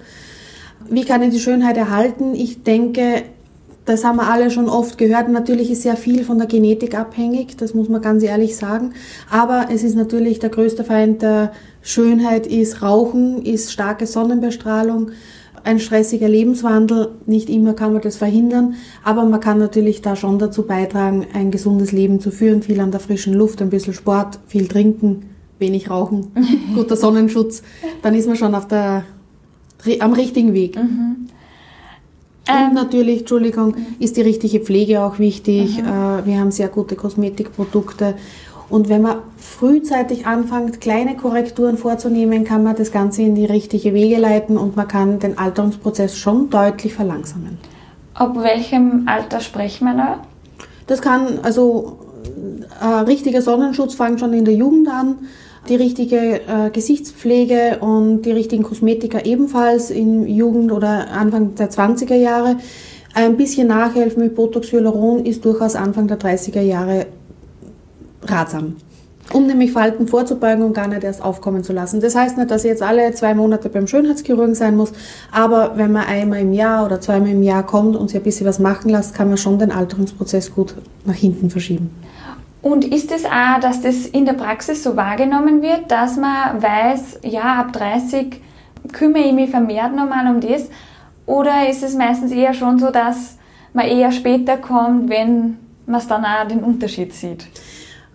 Wie 0.89 1.05
kann 1.05 1.21
ich 1.21 1.29
die 1.29 1.39
Schönheit 1.39 1.77
erhalten? 1.77 2.33
Ich 2.33 2.63
denke, 2.63 3.21
das 3.89 4.03
haben 4.03 4.17
wir 4.17 4.29
alle 4.29 4.51
schon 4.51 4.69
oft 4.69 4.99
gehört. 4.99 5.29
Natürlich 5.29 5.71
ist 5.71 5.81
sehr 5.81 5.95
viel 5.95 6.23
von 6.23 6.37
der 6.37 6.45
Genetik 6.45 6.95
abhängig, 6.95 7.57
das 7.57 7.73
muss 7.73 7.89
man 7.89 8.03
ganz 8.03 8.21
ehrlich 8.21 8.55
sagen. 8.55 8.93
Aber 9.31 9.69
es 9.73 9.83
ist 9.83 9.95
natürlich 9.95 10.37
der 10.37 10.51
größte 10.51 10.83
Feind 10.83 11.23
der 11.23 11.53
Schönheit 11.81 12.45
ist 12.45 12.83
Rauchen, 12.83 13.41
ist 13.41 13.71
starke 13.71 14.05
Sonnenbestrahlung, 14.05 15.09
ein 15.63 15.79
stressiger 15.79 16.29
Lebenswandel. 16.29 17.15
Nicht 17.25 17.49
immer 17.49 17.73
kann 17.73 17.93
man 17.93 18.03
das 18.03 18.15
verhindern, 18.15 18.75
aber 19.03 19.25
man 19.25 19.39
kann 19.39 19.57
natürlich 19.57 20.03
da 20.03 20.15
schon 20.15 20.37
dazu 20.37 20.67
beitragen, 20.67 21.25
ein 21.33 21.49
gesundes 21.49 21.91
Leben 21.91 22.19
zu 22.19 22.29
führen, 22.29 22.61
viel 22.61 22.79
an 22.81 22.91
der 22.91 22.99
frischen 22.99 23.33
Luft, 23.33 23.59
ein 23.59 23.71
bisschen 23.71 23.95
Sport, 23.95 24.39
viel 24.45 24.67
trinken, 24.67 25.31
wenig 25.57 25.89
rauchen, 25.89 26.27
guter 26.75 26.95
Sonnenschutz, 26.95 27.63
dann 28.03 28.13
ist 28.13 28.27
man 28.27 28.35
schon 28.35 28.53
auf 28.53 28.67
der, 28.67 29.03
am 29.99 30.13
richtigen 30.13 30.53
Weg. 30.53 30.75
Mhm. 30.75 31.27
Und 32.49 32.55
ähm, 32.55 32.73
natürlich, 32.73 33.19
Entschuldigung, 33.19 33.75
ist 33.99 34.17
die 34.17 34.21
richtige 34.21 34.59
Pflege 34.59 35.01
auch 35.01 35.19
wichtig. 35.19 35.77
Mhm. 35.77 36.25
Wir 36.25 36.39
haben 36.39 36.51
sehr 36.51 36.67
gute 36.67 36.95
Kosmetikprodukte. 36.95 38.15
Und 38.69 38.87
wenn 38.87 39.01
man 39.01 39.17
frühzeitig 39.37 40.27
anfängt, 40.27 40.79
kleine 40.79 41.15
Korrekturen 41.17 41.77
vorzunehmen, 41.77 42.43
kann 42.43 42.63
man 42.63 42.75
das 42.75 42.91
Ganze 42.91 43.23
in 43.23 43.35
die 43.35 43.45
richtige 43.45 43.93
Wege 43.93 44.17
leiten 44.17 44.57
und 44.57 44.75
man 44.75 44.87
kann 44.87 45.19
den 45.19 45.37
Alterungsprozess 45.37 46.17
schon 46.17 46.49
deutlich 46.49 46.93
verlangsamen. 46.93 47.57
Ab 48.13 48.35
welchem 48.39 49.07
Alter 49.07 49.39
sprechen 49.39 49.85
wir 49.85 49.95
da? 49.95 50.19
Das 50.85 51.01
kann, 51.01 51.39
also 51.41 51.99
äh, 52.79 52.85
richtiger 52.85 53.41
Sonnenschutz 53.41 53.95
fängt 53.95 54.19
schon 54.19 54.33
in 54.33 54.45
der 54.45 54.53
Jugend 54.53 54.87
an 54.87 55.15
die 55.67 55.75
richtige 55.75 56.41
äh, 56.41 56.69
Gesichtspflege 56.71 57.79
und 57.81 58.23
die 58.23 58.31
richtigen 58.31 58.63
Kosmetika 58.63 59.19
ebenfalls 59.19 59.89
in 59.91 60.27
Jugend 60.27 60.71
oder 60.71 61.11
Anfang 61.11 61.55
der 61.55 61.69
20er 61.69 62.15
Jahre. 62.15 62.57
Ein 63.13 63.37
bisschen 63.37 63.67
Nachhelfen 63.67 64.23
mit 64.23 64.35
Botox 64.35 64.71
Hyaluron 64.71 65.25
ist 65.25 65.43
durchaus 65.43 65.75
Anfang 65.75 66.07
der 66.07 66.19
30er 66.19 66.61
Jahre 66.61 67.07
ratsam. 68.23 68.75
Um 69.31 69.45
nämlich 69.45 69.71
Falten 69.71 70.07
vorzubeugen 70.07 70.63
und 70.63 70.73
gar 70.73 70.87
nicht 70.87 71.03
erst 71.03 71.21
aufkommen 71.21 71.63
zu 71.63 71.71
lassen. 71.71 72.01
Das 72.01 72.15
heißt 72.15 72.37
nicht, 72.37 72.49
dass 72.49 72.63
ich 72.63 72.69
jetzt 72.69 72.81
alle 72.81 73.11
zwei 73.13 73.35
Monate 73.35 73.69
beim 73.69 73.85
Schönheitschirurgen 73.85 74.55
sein 74.55 74.75
muss, 74.75 74.91
aber 75.31 75.73
wenn 75.75 75.91
man 75.91 76.05
einmal 76.07 76.39
im 76.39 76.51
Jahr 76.51 76.85
oder 76.85 76.99
zweimal 76.99 77.29
im 77.29 77.43
Jahr 77.43 77.63
kommt 77.63 77.95
und 77.95 78.07
sich 78.07 78.17
ein 78.17 78.23
bisschen 78.23 78.47
was 78.47 78.57
machen 78.57 78.89
lässt, 78.89 79.13
kann 79.13 79.27
man 79.27 79.37
schon 79.37 79.59
den 79.59 79.71
Alterungsprozess 79.71 80.53
gut 80.53 80.73
nach 81.05 81.13
hinten 81.13 81.51
verschieben. 81.51 81.91
Und 82.61 82.83
ist 82.83 83.11
es 83.11 83.25
auch, 83.25 83.59
dass 83.61 83.81
das 83.81 84.05
in 84.05 84.25
der 84.25 84.33
Praxis 84.33 84.83
so 84.83 84.97
wahrgenommen 84.97 85.61
wird, 85.61 85.89
dass 85.91 86.17
man 86.17 86.61
weiß, 86.61 87.19
ja, 87.23 87.55
ab 87.55 87.71
30 87.73 88.41
kümmere 88.91 89.23
ich 89.23 89.33
mich 89.33 89.49
vermehrt 89.49 89.95
nochmal 89.95 90.27
um 90.27 90.41
das? 90.41 90.69
Oder 91.25 91.69
ist 91.69 91.83
es 91.83 91.95
meistens 91.95 92.31
eher 92.31 92.53
schon 92.53 92.79
so, 92.79 92.91
dass 92.91 93.37
man 93.73 93.87
eher 93.87 94.11
später 94.11 94.57
kommt, 94.57 95.09
wenn 95.09 95.57
man 95.85 96.01
dann 96.07 96.25
auch 96.25 96.47
den 96.47 96.63
Unterschied 96.63 97.13
sieht? 97.13 97.47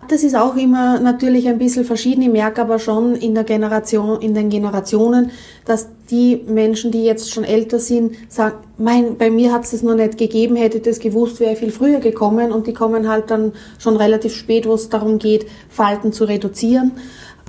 Das 0.07 0.23
ist 0.23 0.35
auch 0.35 0.55
immer 0.55 0.99
natürlich 0.99 1.47
ein 1.47 1.57
bisschen 1.57 1.85
verschieden. 1.85 2.21
Ich 2.21 2.29
merke 2.29 2.61
aber 2.61 2.79
schon 2.79 3.15
in 3.15 3.33
der 3.33 3.43
Generation, 3.43 4.21
in 4.21 4.33
den 4.33 4.49
Generationen, 4.49 5.31
dass 5.65 5.87
die 6.09 6.41
Menschen, 6.47 6.91
die 6.91 7.03
jetzt 7.03 7.33
schon 7.33 7.43
älter 7.43 7.79
sind, 7.79 8.15
sagen, 8.29 8.57
mein, 8.77 9.17
bei 9.17 9.31
mir 9.31 9.51
hat 9.51 9.63
es 9.63 9.71
das 9.71 9.83
noch 9.83 9.95
nicht 9.95 10.17
gegeben, 10.17 10.55
hätte 10.55 10.77
ich 10.77 10.83
das 10.83 10.99
gewusst, 10.99 11.39
wäre 11.39 11.53
ich 11.53 11.59
viel 11.59 11.71
früher 11.71 11.99
gekommen 11.99 12.51
und 12.51 12.67
die 12.67 12.73
kommen 12.73 13.09
halt 13.09 13.31
dann 13.31 13.53
schon 13.79 13.97
relativ 13.97 14.35
spät, 14.35 14.67
wo 14.67 14.73
es 14.73 14.89
darum 14.89 15.17
geht, 15.17 15.47
Falten 15.69 16.11
zu 16.11 16.25
reduzieren. 16.25 16.91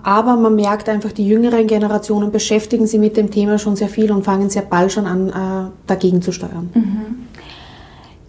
Aber 0.02 0.36
man 0.36 0.54
merkt 0.54 0.88
einfach, 0.88 1.10
die 1.10 1.26
jüngeren 1.26 1.66
Generationen 1.66 2.30
beschäftigen 2.30 2.86
sich 2.86 3.00
mit 3.00 3.16
dem 3.16 3.30
Thema 3.30 3.58
schon 3.58 3.74
sehr 3.74 3.88
viel 3.88 4.12
und 4.12 4.24
fangen 4.24 4.48
sehr 4.50 4.62
bald 4.62 4.92
schon 4.92 5.04
an, 5.04 5.28
äh, 5.30 5.70
dagegen 5.86 6.22
zu 6.22 6.30
steuern. 6.30 6.70
Mhm. 6.72 7.15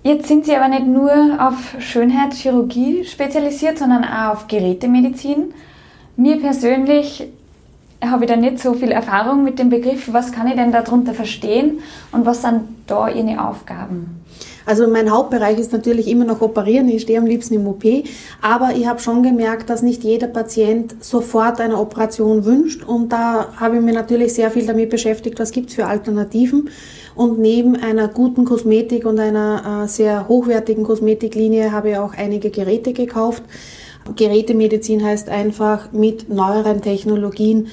Jetzt 0.08 0.30
sind 0.30 0.46
Sie 0.46 0.56
aber 0.56 0.70
nicht 0.70 0.88
nur 0.88 1.12
auf 1.38 1.76
Schönheitschirurgie 1.80 3.04
spezialisiert, 3.04 3.78
sondern 3.78 4.06
auch 4.06 4.36
auf 4.36 4.48
Gerätemedizin. 4.48 5.54
Mir 6.16 6.40
persönlich 6.40 7.28
habe 8.02 8.24
ich 8.24 8.32
da 8.32 8.38
nicht 8.38 8.60
so 8.60 8.74
viel 8.74 8.92
Erfahrung 8.92 9.44
mit 9.44 9.60
dem 9.60 9.70
Begriff. 9.70 10.14
Was 10.14 10.32
kann 10.32 10.48
ich 10.48 10.56
denn 10.56 10.72
darunter 10.72 11.14
verstehen 11.14 11.80
und 12.14 12.26
was 12.26 12.42
sind 12.42 12.62
da 12.88 13.10
Ihre 13.10 13.46
Aufgaben? 13.46 14.24
Also 14.66 14.88
mein 14.88 15.12
Hauptbereich 15.12 15.60
ist 15.60 15.74
natürlich 15.74 16.08
immer 16.08 16.26
noch 16.26 16.42
operieren. 16.42 16.88
Ich 16.88 17.02
stehe 17.02 17.20
am 17.20 17.26
liebsten 17.26 17.56
im 17.56 17.68
OP. 17.68 17.84
Aber 18.42 18.76
ich 18.76 18.88
habe 18.88 19.00
schon 19.00 19.24
gemerkt, 19.24 19.70
dass 19.70 19.82
nicht 19.82 20.04
jeder 20.04 20.28
Patient 20.28 21.04
sofort 21.04 21.60
eine 21.60 21.78
Operation 21.78 22.46
wünscht. 22.46 22.84
Und 22.84 23.14
da 23.14 23.48
habe 23.58 23.78
ich 23.78 23.82
mich 23.82 23.94
natürlich 23.94 24.34
sehr 24.34 24.52
viel 24.52 24.66
damit 24.66 24.90
beschäftigt, 24.90 25.40
was 25.40 25.52
gibt 25.52 25.70
es 25.70 25.76
für 25.76 25.86
Alternativen. 25.86 26.70
Und 27.18 27.40
neben 27.40 27.76
einer 27.76 28.08
guten 28.08 28.46
Kosmetik 28.46 29.06
und 29.06 29.20
einer 29.20 29.84
äh, 29.84 29.88
sehr 29.88 30.28
hochwertigen 30.28 30.84
Kosmetiklinie 30.84 31.72
habe 31.72 31.90
ich 31.90 31.98
auch 31.98 32.14
einige 32.14 32.52
Geräte 32.52 32.94
gekauft. 32.94 33.42
Gerätemedizin 34.16 35.04
heißt 35.04 35.28
einfach 35.28 35.92
mit 35.92 36.30
neueren 36.30 36.82
Technologien 36.82 37.68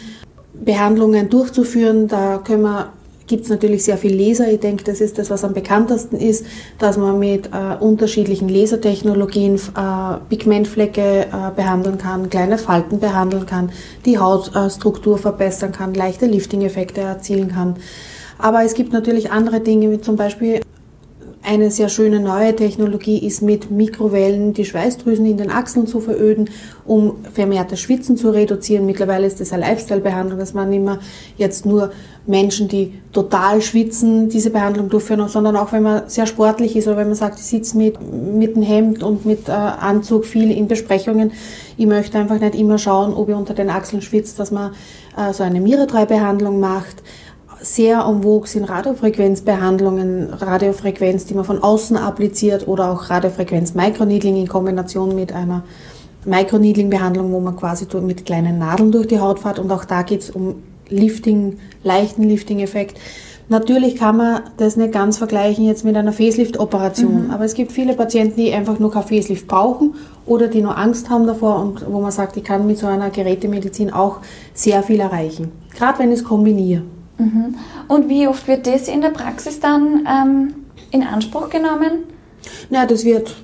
Behandlungen 0.54 1.28
durchzuführen. 1.28 2.08
Da 2.08 2.38
können 2.38 2.62
wir 2.62 2.92
gibt 3.26 3.44
es 3.44 3.50
natürlich 3.50 3.84
sehr 3.84 3.96
viel 3.96 4.14
Laser. 4.14 4.50
Ich 4.50 4.60
denke, 4.60 4.84
das 4.84 5.00
ist 5.00 5.18
das, 5.18 5.30
was 5.30 5.44
am 5.44 5.54
bekanntesten 5.54 6.16
ist, 6.16 6.44
dass 6.78 6.96
man 6.96 7.18
mit 7.18 7.46
äh, 7.46 7.76
unterschiedlichen 7.80 8.48
Lasertechnologien 8.48 9.56
äh, 9.56 10.18
Pigmentflecke 10.28 11.26
äh, 11.26 11.26
behandeln 11.56 11.98
kann, 11.98 12.28
kleine 12.28 12.58
Falten 12.58 13.00
behandeln 13.00 13.46
kann, 13.46 13.70
die 14.04 14.18
Hautstruktur 14.18 15.18
verbessern 15.18 15.72
kann, 15.72 15.94
leichte 15.94 16.26
Lifting-Effekte 16.26 17.00
erzielen 17.00 17.48
kann. 17.48 17.76
Aber 18.38 18.64
es 18.64 18.74
gibt 18.74 18.92
natürlich 18.92 19.30
andere 19.30 19.60
Dinge, 19.60 19.90
wie 19.90 20.00
zum 20.00 20.16
Beispiel 20.16 20.60
eine 21.44 21.70
sehr 21.70 21.90
schöne 21.90 22.20
neue 22.20 22.56
Technologie 22.56 23.18
ist 23.18 23.42
mit 23.42 23.70
Mikrowellen 23.70 24.54
die 24.54 24.64
Schweißdrüsen 24.64 25.26
in 25.26 25.36
den 25.36 25.50
Achseln 25.50 25.86
zu 25.86 26.00
veröden, 26.00 26.48
um 26.86 27.16
vermehrtes 27.34 27.80
Schwitzen 27.80 28.16
zu 28.16 28.30
reduzieren. 28.30 28.86
Mittlerweile 28.86 29.26
ist 29.26 29.40
das 29.40 29.52
eine 29.52 29.62
Lifestyle-Behandlung, 29.62 30.38
dass 30.38 30.54
man 30.54 30.70
mehr 30.70 30.98
jetzt 31.36 31.66
nur 31.66 31.92
Menschen, 32.26 32.68
die 32.68 32.94
total 33.12 33.60
schwitzen, 33.60 34.30
diese 34.30 34.48
Behandlung 34.48 34.88
durchführen, 34.88 35.28
sondern 35.28 35.56
auch 35.56 35.72
wenn 35.72 35.82
man 35.82 36.08
sehr 36.08 36.26
sportlich 36.26 36.76
ist 36.76 36.86
oder 36.86 36.96
wenn 36.96 37.08
man 37.08 37.16
sagt, 37.16 37.38
ich 37.38 37.44
sitze 37.44 37.76
mit, 37.76 37.98
mit 38.00 38.56
dem 38.56 38.62
Hemd 38.62 39.02
und 39.02 39.26
mit 39.26 39.48
äh, 39.48 39.52
Anzug 39.52 40.24
viel 40.24 40.50
in 40.50 40.66
Besprechungen. 40.66 41.32
Ich 41.76 41.86
möchte 41.86 42.18
einfach 42.18 42.40
nicht 42.40 42.54
immer 42.54 42.78
schauen, 42.78 43.12
ob 43.12 43.28
ich 43.28 43.34
unter 43.34 43.52
den 43.52 43.68
Achseln 43.68 44.00
schwitzt, 44.00 44.38
dass 44.38 44.50
man 44.50 44.72
äh, 45.18 45.34
so 45.34 45.42
eine 45.42 45.60
Mira-3-Behandlung 45.60 46.58
macht 46.58 47.02
sehr 47.64 48.00
vogue 48.22 48.46
sind 48.46 48.64
Radiofrequenzbehandlungen, 48.64 50.32
Radiofrequenz, 50.34 51.26
die 51.26 51.34
man 51.34 51.44
von 51.44 51.62
außen 51.62 51.96
appliziert 51.96 52.68
oder 52.68 52.90
auch 52.90 53.10
Radiofrequenz-Microneedling 53.10 54.36
in 54.36 54.48
Kombination 54.48 55.14
mit 55.14 55.32
einer 55.32 55.64
Microneedling-Behandlung, 56.26 57.32
wo 57.32 57.40
man 57.40 57.56
quasi 57.56 57.86
mit 58.00 58.24
kleinen 58.24 58.58
Nadeln 58.58 58.92
durch 58.92 59.08
die 59.08 59.20
Haut 59.20 59.40
fährt 59.40 59.58
und 59.58 59.70
auch 59.70 59.84
da 59.84 60.02
geht 60.02 60.20
es 60.20 60.30
um 60.30 60.62
Lifting, 60.88 61.58
leichten 61.82 62.22
Lifting-Effekt. 62.24 62.98
Natürlich 63.48 63.96
kann 63.96 64.16
man 64.16 64.42
das 64.56 64.76
nicht 64.76 64.92
ganz 64.92 65.18
vergleichen 65.18 65.66
jetzt 65.66 65.84
mit 65.84 65.96
einer 65.96 66.12
Facelift-Operation, 66.12 67.26
mhm. 67.26 67.30
aber 67.30 67.44
es 67.44 67.54
gibt 67.54 67.72
viele 67.72 67.94
Patienten, 67.94 68.36
die 68.40 68.52
einfach 68.52 68.78
nur 68.78 68.90
kein 68.90 69.02
Facelift 69.02 69.46
brauchen 69.46 69.94
oder 70.24 70.48
die 70.48 70.62
nur 70.62 70.78
Angst 70.78 71.10
haben 71.10 71.26
davor 71.26 71.60
und 71.60 71.84
wo 71.90 72.00
man 72.00 72.10
sagt, 72.10 72.38
ich 72.38 72.44
kann 72.44 72.66
mit 72.66 72.78
so 72.78 72.86
einer 72.86 73.10
Gerätemedizin 73.10 73.92
auch 73.92 74.20
sehr 74.54 74.82
viel 74.82 75.00
erreichen. 75.00 75.52
Gerade 75.74 75.98
wenn 75.98 76.10
ich 76.10 76.20
es 76.20 76.24
kombiniere. 76.24 76.82
Mhm. 77.18 77.54
Und 77.88 78.08
wie 78.08 78.26
oft 78.26 78.46
wird 78.48 78.66
das 78.66 78.88
in 78.88 79.00
der 79.00 79.10
Praxis 79.10 79.60
dann 79.60 80.06
ähm, 80.08 80.54
in 80.90 81.02
Anspruch 81.02 81.48
genommen? 81.48 82.04
Na, 82.70 82.86
das 82.86 83.04
wird 83.04 83.34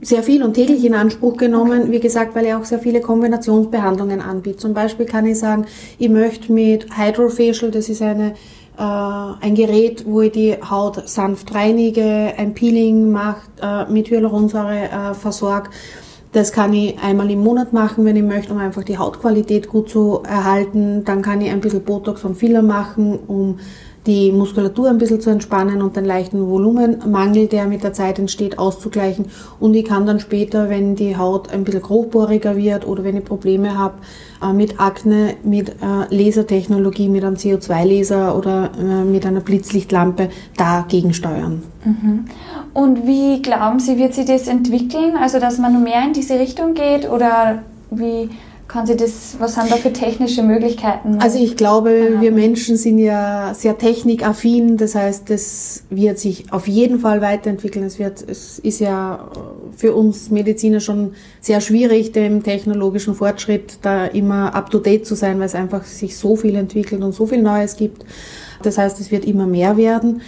sehr 0.00 0.22
viel 0.22 0.42
und 0.42 0.54
täglich 0.54 0.84
in 0.84 0.94
Anspruch 0.94 1.36
genommen, 1.36 1.90
wie 1.90 2.00
gesagt, 2.00 2.34
weil 2.34 2.44
er 2.44 2.58
auch 2.58 2.64
sehr 2.64 2.78
viele 2.78 3.00
Kombinationsbehandlungen 3.00 4.20
anbietet. 4.20 4.60
Zum 4.60 4.74
Beispiel 4.74 5.06
kann 5.06 5.26
ich 5.26 5.38
sagen, 5.38 5.66
ich 5.98 6.08
möchte 6.08 6.52
mit 6.52 6.86
Hydrofacial, 6.96 7.70
das 7.70 7.88
ist 7.88 8.02
eine, 8.02 8.34
äh, 8.78 8.82
ein 8.82 9.54
Gerät, 9.54 10.04
wo 10.06 10.20
ich 10.20 10.32
die 10.32 10.56
Haut 10.68 11.08
sanft 11.08 11.54
reinige, 11.54 12.34
ein 12.36 12.54
Peeling 12.54 13.10
macht, 13.10 13.48
äh, 13.62 13.90
mit 13.90 14.10
Hyaluronsäure 14.10 14.90
äh, 14.90 15.14
versorge 15.14 15.70
das 16.34 16.50
kann 16.50 16.72
ich 16.72 16.98
einmal 16.98 17.30
im 17.30 17.44
Monat 17.44 17.72
machen, 17.72 18.04
wenn 18.04 18.16
ich 18.16 18.24
möchte, 18.24 18.52
um 18.52 18.58
einfach 18.58 18.82
die 18.82 18.98
Hautqualität 18.98 19.68
gut 19.68 19.88
zu 19.88 20.20
erhalten. 20.24 21.04
Dann 21.04 21.22
kann 21.22 21.40
ich 21.40 21.50
ein 21.50 21.60
bisschen 21.60 21.84
Botox 21.84 22.24
und 22.24 22.34
Filler 22.34 22.62
machen, 22.62 23.20
um 23.28 23.60
die 24.06 24.32
Muskulatur 24.32 24.90
ein 24.90 24.98
bisschen 24.98 25.20
zu 25.20 25.30
entspannen 25.30 25.80
und 25.80 25.96
den 25.96 26.04
leichten 26.04 26.46
Volumenmangel, 26.46 27.46
der 27.46 27.66
mit 27.66 27.82
der 27.82 27.94
Zeit 27.94 28.18
entsteht, 28.18 28.58
auszugleichen. 28.58 29.26
Und 29.60 29.74
ich 29.74 29.84
kann 29.84 30.04
dann 30.06 30.20
später, 30.20 30.68
wenn 30.68 30.94
die 30.94 31.16
Haut 31.16 31.50
ein 31.50 31.64
bisschen 31.64 31.82
grobporiger 31.82 32.56
wird 32.56 32.86
oder 32.86 33.02
wenn 33.04 33.16
ich 33.16 33.24
Probleme 33.24 33.78
habe 33.78 33.94
äh, 34.42 34.52
mit 34.52 34.78
Akne, 34.78 35.36
mit 35.42 35.70
äh, 35.70 36.14
Lasertechnologie, 36.14 37.08
mit 37.08 37.24
einem 37.24 37.36
CO2-Laser 37.36 38.36
oder 38.36 38.70
äh, 38.78 39.04
mit 39.04 39.24
einer 39.24 39.40
Blitzlichtlampe 39.40 40.28
dagegen 40.56 41.14
steuern. 41.14 41.62
Mhm. 41.84 42.26
Und 42.74 43.06
wie 43.06 43.40
glauben 43.40 43.80
Sie, 43.80 43.96
wird 43.96 44.14
sich 44.14 44.26
das 44.26 44.48
entwickeln? 44.48 45.16
Also, 45.16 45.38
dass 45.40 45.58
man 45.58 45.82
mehr 45.82 46.04
in 46.06 46.12
diese 46.12 46.38
Richtung 46.38 46.74
geht 46.74 47.08
oder 47.08 47.62
wie 47.90 48.28
kann 48.74 48.88
sie 48.88 48.96
das, 48.96 49.36
was 49.38 49.54
sind 49.54 49.70
da 49.70 49.76
für 49.76 49.92
technische 49.92 50.42
Möglichkeiten? 50.42 51.20
Also 51.20 51.38
ich 51.38 51.56
glaube, 51.56 52.16
wir 52.18 52.32
Menschen 52.32 52.76
sind 52.76 52.98
ja 52.98 53.54
sehr 53.54 53.78
technikaffin, 53.78 54.76
das 54.76 54.96
heißt, 54.96 55.30
das 55.30 55.84
wird 55.90 56.18
sich 56.18 56.52
auf 56.52 56.66
jeden 56.66 56.98
Fall 56.98 57.20
weiterentwickeln. 57.20 57.84
Es 57.84 58.00
wird, 58.00 58.28
es 58.28 58.58
ist 58.58 58.80
ja 58.80 59.30
für 59.76 59.94
uns 59.94 60.28
Mediziner 60.30 60.80
schon 60.80 61.12
sehr 61.40 61.60
schwierig, 61.60 62.10
dem 62.10 62.42
technologischen 62.42 63.14
Fortschritt 63.14 63.78
da 63.82 64.06
immer 64.06 64.52
up 64.56 64.72
to 64.72 64.80
date 64.80 65.06
zu 65.06 65.14
sein, 65.14 65.38
weil 65.38 65.46
es 65.46 65.54
einfach 65.54 65.84
sich 65.84 66.16
so 66.16 66.34
viel 66.34 66.56
entwickelt 66.56 67.00
und 67.04 67.12
so 67.12 67.26
viel 67.26 67.42
Neues 67.42 67.76
gibt. 67.76 68.04
Das 68.64 68.76
heißt, 68.76 68.98
es 68.98 69.12
wird 69.12 69.24
immer 69.24 69.46
mehr 69.46 69.76
werden. 69.76 70.20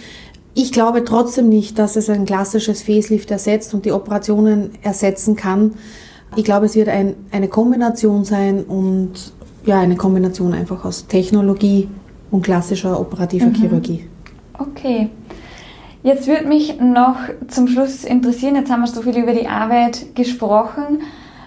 Ich 0.53 0.71
glaube 0.71 1.03
trotzdem 1.03 1.49
nicht, 1.49 1.77
dass 1.79 1.97
es 1.97 2.09
ein 2.09 2.23
klassisches 2.25 2.81
Facelift 2.81 3.29
ersetzt 3.29 3.73
und 3.73 3.83
die 3.83 3.91
Operationen 3.91 4.69
ersetzen 4.83 5.35
kann. 5.35 5.73
Ich 6.35 6.43
glaube, 6.43 6.65
es 6.65 6.75
wird 6.75 6.89
ein, 6.89 7.15
eine 7.31 7.47
Kombination 7.47 8.23
sein 8.23 8.63
und 8.63 9.33
ja 9.65 9.79
eine 9.79 9.95
Kombination 9.95 10.53
einfach 10.53 10.85
aus 10.85 11.07
Technologie 11.07 11.89
und 12.31 12.41
klassischer 12.43 12.99
operativer 12.99 13.47
mhm. 13.47 13.55
Chirurgie. 13.55 14.05
Okay. 14.57 15.09
Jetzt 16.03 16.27
würde 16.27 16.47
mich 16.47 16.79
noch 16.79 17.17
zum 17.47 17.67
Schluss 17.67 18.03
interessieren, 18.03 18.55
jetzt 18.55 18.71
haben 18.71 18.81
wir 18.81 18.87
so 18.87 19.01
viel 19.01 19.17
über 19.17 19.33
die 19.33 19.47
Arbeit 19.47 20.15
gesprochen. 20.15 21.01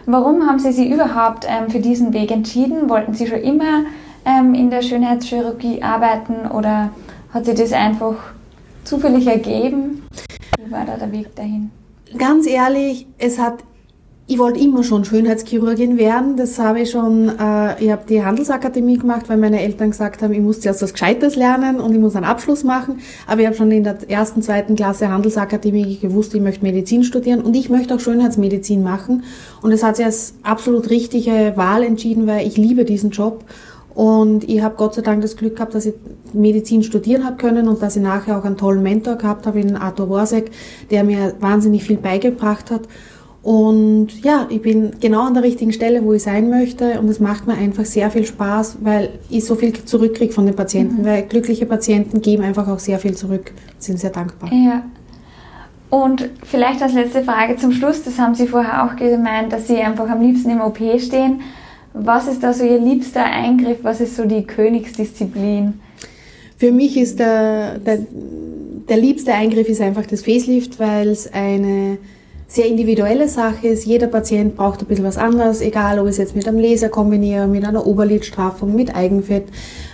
Warum 0.06 0.46
haben 0.46 0.58
Sie 0.58 0.72
sich 0.72 0.90
überhaupt 0.90 1.46
ähm, 1.48 1.70
für 1.70 1.80
diesen 1.80 2.12
Weg 2.12 2.30
entschieden? 2.30 2.88
Wollten 2.88 3.14
Sie 3.14 3.26
schon 3.26 3.40
immer 3.40 3.84
ähm, 4.24 4.54
in 4.54 4.70
der 4.70 4.82
Schönheitschirurgie 4.82 5.82
arbeiten 5.82 6.50
oder 6.50 6.90
hat 7.32 7.46
sich 7.46 7.54
das 7.54 7.72
einfach 7.72 8.16
zufällig 8.84 9.26
ergeben? 9.26 10.02
Wie 10.62 10.70
war 10.70 10.84
da 10.84 10.96
der 10.96 11.12
Weg 11.12 11.34
dahin? 11.36 11.70
Ganz 12.18 12.46
ehrlich, 12.46 13.06
es 13.18 13.38
hat 13.38 13.60
ich 14.30 14.38
wollte 14.38 14.60
immer 14.60 14.84
schon 14.84 15.04
Schönheitschirurgin 15.04 15.98
werden. 15.98 16.36
Das 16.36 16.56
habe 16.60 16.82
ich 16.82 16.92
schon, 16.92 17.30
äh, 17.30 17.82
ich 17.82 17.90
habe 17.90 18.02
die 18.08 18.24
Handelsakademie 18.24 18.96
gemacht, 18.96 19.28
weil 19.28 19.38
meine 19.38 19.60
Eltern 19.60 19.90
gesagt 19.90 20.22
haben, 20.22 20.32
ich 20.32 20.40
muss 20.40 20.60
zuerst 20.60 20.82
was 20.82 20.92
Gescheites 20.92 21.34
lernen 21.34 21.80
und 21.80 21.92
ich 21.92 21.98
muss 21.98 22.14
einen 22.14 22.26
Abschluss 22.26 22.62
machen. 22.62 23.00
Aber 23.26 23.40
ich 23.40 23.46
habe 23.48 23.56
schon 23.56 23.72
in 23.72 23.82
der 23.82 24.08
ersten, 24.08 24.40
zweiten 24.40 24.76
Klasse 24.76 25.08
Handelsakademie 25.08 25.98
gewusst, 25.98 26.32
ich 26.32 26.40
möchte 26.40 26.62
Medizin 26.62 27.02
studieren 27.02 27.40
und 27.40 27.56
ich 27.56 27.70
möchte 27.70 27.92
auch 27.92 27.98
Schönheitsmedizin 27.98 28.84
machen. 28.84 29.24
Und 29.62 29.72
es 29.72 29.82
hat 29.82 29.96
sich 29.96 30.04
als 30.04 30.34
absolut 30.44 30.90
richtige 30.90 31.54
Wahl 31.56 31.82
entschieden, 31.82 32.28
weil 32.28 32.46
ich 32.46 32.56
liebe 32.56 32.84
diesen 32.84 33.10
Job. 33.10 33.42
Und 33.96 34.48
ich 34.48 34.62
habe 34.62 34.76
Gott 34.76 34.94
sei 34.94 35.02
Dank 35.02 35.22
das 35.22 35.36
Glück 35.36 35.56
gehabt, 35.56 35.74
dass 35.74 35.86
ich 35.86 35.94
Medizin 36.32 36.84
studieren 36.84 37.24
habe 37.24 37.36
können 37.36 37.66
und 37.66 37.82
dass 37.82 37.96
ich 37.96 38.02
nachher 38.02 38.38
auch 38.38 38.44
einen 38.44 38.56
tollen 38.56 38.84
Mentor 38.84 39.16
gehabt 39.16 39.48
habe, 39.48 39.58
in 39.58 39.74
Arthur 39.74 40.08
Worsek, 40.08 40.52
der 40.92 41.02
mir 41.02 41.34
wahnsinnig 41.40 41.82
viel 41.82 41.96
beigebracht 41.96 42.70
hat. 42.70 42.82
Und 43.42 44.22
ja, 44.22 44.46
ich 44.50 44.60
bin 44.60 44.92
genau 45.00 45.22
an 45.22 45.32
der 45.32 45.42
richtigen 45.42 45.72
Stelle, 45.72 46.04
wo 46.04 46.12
ich 46.12 46.22
sein 46.22 46.50
möchte. 46.50 47.00
Und 47.00 47.08
es 47.08 47.20
macht 47.20 47.46
mir 47.46 47.54
einfach 47.54 47.86
sehr 47.86 48.10
viel 48.10 48.26
Spaß, 48.26 48.78
weil 48.82 49.10
ich 49.30 49.44
so 49.46 49.54
viel 49.54 49.72
zurückkriege 49.72 50.32
von 50.32 50.44
den 50.44 50.54
Patienten. 50.54 51.02
Mhm. 51.02 51.06
Weil 51.06 51.22
glückliche 51.22 51.64
Patienten 51.64 52.20
geben 52.20 52.42
einfach 52.42 52.68
auch 52.68 52.78
sehr 52.78 52.98
viel 52.98 53.14
zurück, 53.14 53.52
sind 53.78 53.98
sehr 53.98 54.10
dankbar. 54.10 54.52
Ja. 54.52 54.84
Und 55.88 56.28
vielleicht 56.44 56.82
als 56.82 56.92
letzte 56.92 57.24
Frage 57.24 57.56
zum 57.56 57.72
Schluss, 57.72 58.02
das 58.04 58.18
haben 58.18 58.34
Sie 58.34 58.46
vorher 58.46 58.84
auch 58.84 58.94
gemeint, 58.96 59.52
dass 59.52 59.66
Sie 59.66 59.78
einfach 59.78 60.08
am 60.08 60.20
liebsten 60.20 60.50
im 60.50 60.60
OP 60.60 60.78
stehen. 61.00 61.40
Was 61.94 62.28
ist 62.28 62.42
da 62.42 62.52
so 62.52 62.64
Ihr 62.64 62.78
liebster 62.78 63.24
Eingriff? 63.24 63.78
Was 63.82 64.00
ist 64.00 64.16
so 64.16 64.24
die 64.24 64.44
Königsdisziplin? 64.44 65.80
Für 66.58 66.70
mich 66.70 66.96
ist 66.96 67.18
der, 67.18 67.78
der, 67.78 68.06
der 68.88 68.96
liebste 68.98 69.32
Eingriff 69.32 69.68
ist 69.68 69.80
einfach 69.80 70.06
das 70.06 70.22
Facelift, 70.22 70.78
weil 70.78 71.08
es 71.08 71.32
eine 71.32 71.98
sehr 72.50 72.66
individuelle 72.66 73.28
Sache 73.28 73.68
ist. 73.68 73.86
Jeder 73.86 74.08
Patient 74.08 74.56
braucht 74.56 74.80
ein 74.82 74.86
bisschen 74.86 75.04
was 75.04 75.16
anderes, 75.16 75.60
egal 75.60 76.00
ob 76.00 76.06
ich 76.06 76.12
es 76.12 76.18
jetzt 76.18 76.36
mit 76.36 76.48
einem 76.48 76.58
Laser 76.58 76.88
kombiniere, 76.88 77.46
mit 77.46 77.64
einer 77.64 77.86
Oberlidstraffung, 77.86 78.74
mit 78.74 78.94
Eigenfett, 78.94 79.44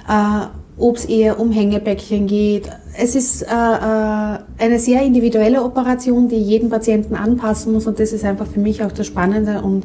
äh, 0.09 0.47
ob 0.79 0.97
es 0.97 1.05
eher 1.05 1.39
um 1.39 1.53
Hängebäckchen 1.53 2.27
geht. 2.27 2.71
Es 2.99 3.15
ist 3.15 3.43
äh, 3.43 3.47
äh, 3.47 4.39
eine 4.59 4.79
sehr 4.79 5.03
individuelle 5.03 5.63
Operation, 5.63 6.29
die 6.29 6.37
jeden 6.37 6.71
Patienten 6.71 7.15
anpassen 7.15 7.75
muss 7.75 7.87
und 7.87 8.01
das 8.01 8.13
ist 8.13 8.25
einfach 8.25 8.47
für 8.47 8.61
mich 8.61 8.83
auch 8.83 8.93
das 8.93 9.07
Spannende 9.07 9.61
und 9.61 9.85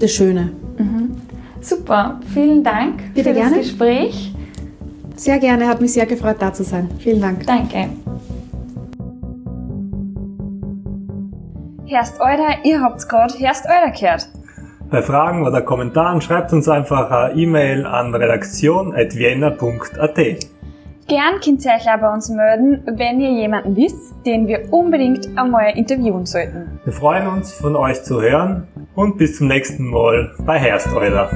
das 0.00 0.10
Schöne. 0.10 0.50
Mhm. 0.76 1.12
Super, 1.60 2.18
vielen 2.34 2.64
Dank 2.64 3.14
Bitte 3.14 3.30
für 3.30 3.34
gerne. 3.36 3.56
das 3.58 3.66
Gespräch. 3.68 4.34
Sehr 5.14 5.38
gerne, 5.38 5.68
hat 5.68 5.80
mich 5.80 5.92
sehr 5.92 6.06
gefreut, 6.06 6.36
da 6.40 6.52
zu 6.52 6.64
sein. 6.64 6.88
Vielen 6.98 7.20
Dank. 7.20 7.46
Danke. 7.46 7.88
Herst 11.88 12.20
Eurer, 12.20 12.56
ihr 12.64 12.82
habt's 12.82 13.08
gerade 13.08 13.32
Herst 13.38 13.64
Eurer 13.64 13.90
gehört. 13.90 14.28
Bei 14.90 15.00
Fragen 15.00 15.46
oder 15.46 15.62
Kommentaren 15.62 16.20
schreibt 16.20 16.52
uns 16.52 16.68
einfach 16.68 17.10
eine 17.10 17.32
E-Mail 17.32 17.86
an 17.86 18.14
redaktion.vienna.at. 18.14 20.16
Gern 21.06 21.40
könnt 21.42 21.64
ihr 21.64 21.72
euch 21.72 21.90
auch 21.90 21.98
bei 21.98 22.12
uns 22.12 22.28
melden, 22.28 22.82
wenn 22.86 23.20
ihr 23.20 23.30
jemanden 23.30 23.74
wisst, 23.74 24.14
den 24.26 24.46
wir 24.46 24.70
unbedingt 24.70 25.30
einmal 25.38 25.78
interviewen 25.78 26.26
sollten. 26.26 26.78
Wir 26.84 26.92
freuen 26.92 27.26
uns, 27.26 27.54
von 27.54 27.74
euch 27.74 28.02
zu 28.02 28.20
hören 28.20 28.68
und 28.94 29.16
bis 29.16 29.38
zum 29.38 29.48
nächsten 29.48 29.88
Mal 29.88 30.34
bei 30.44 30.58
Herst 30.58 30.94
Eurer. 30.94 31.30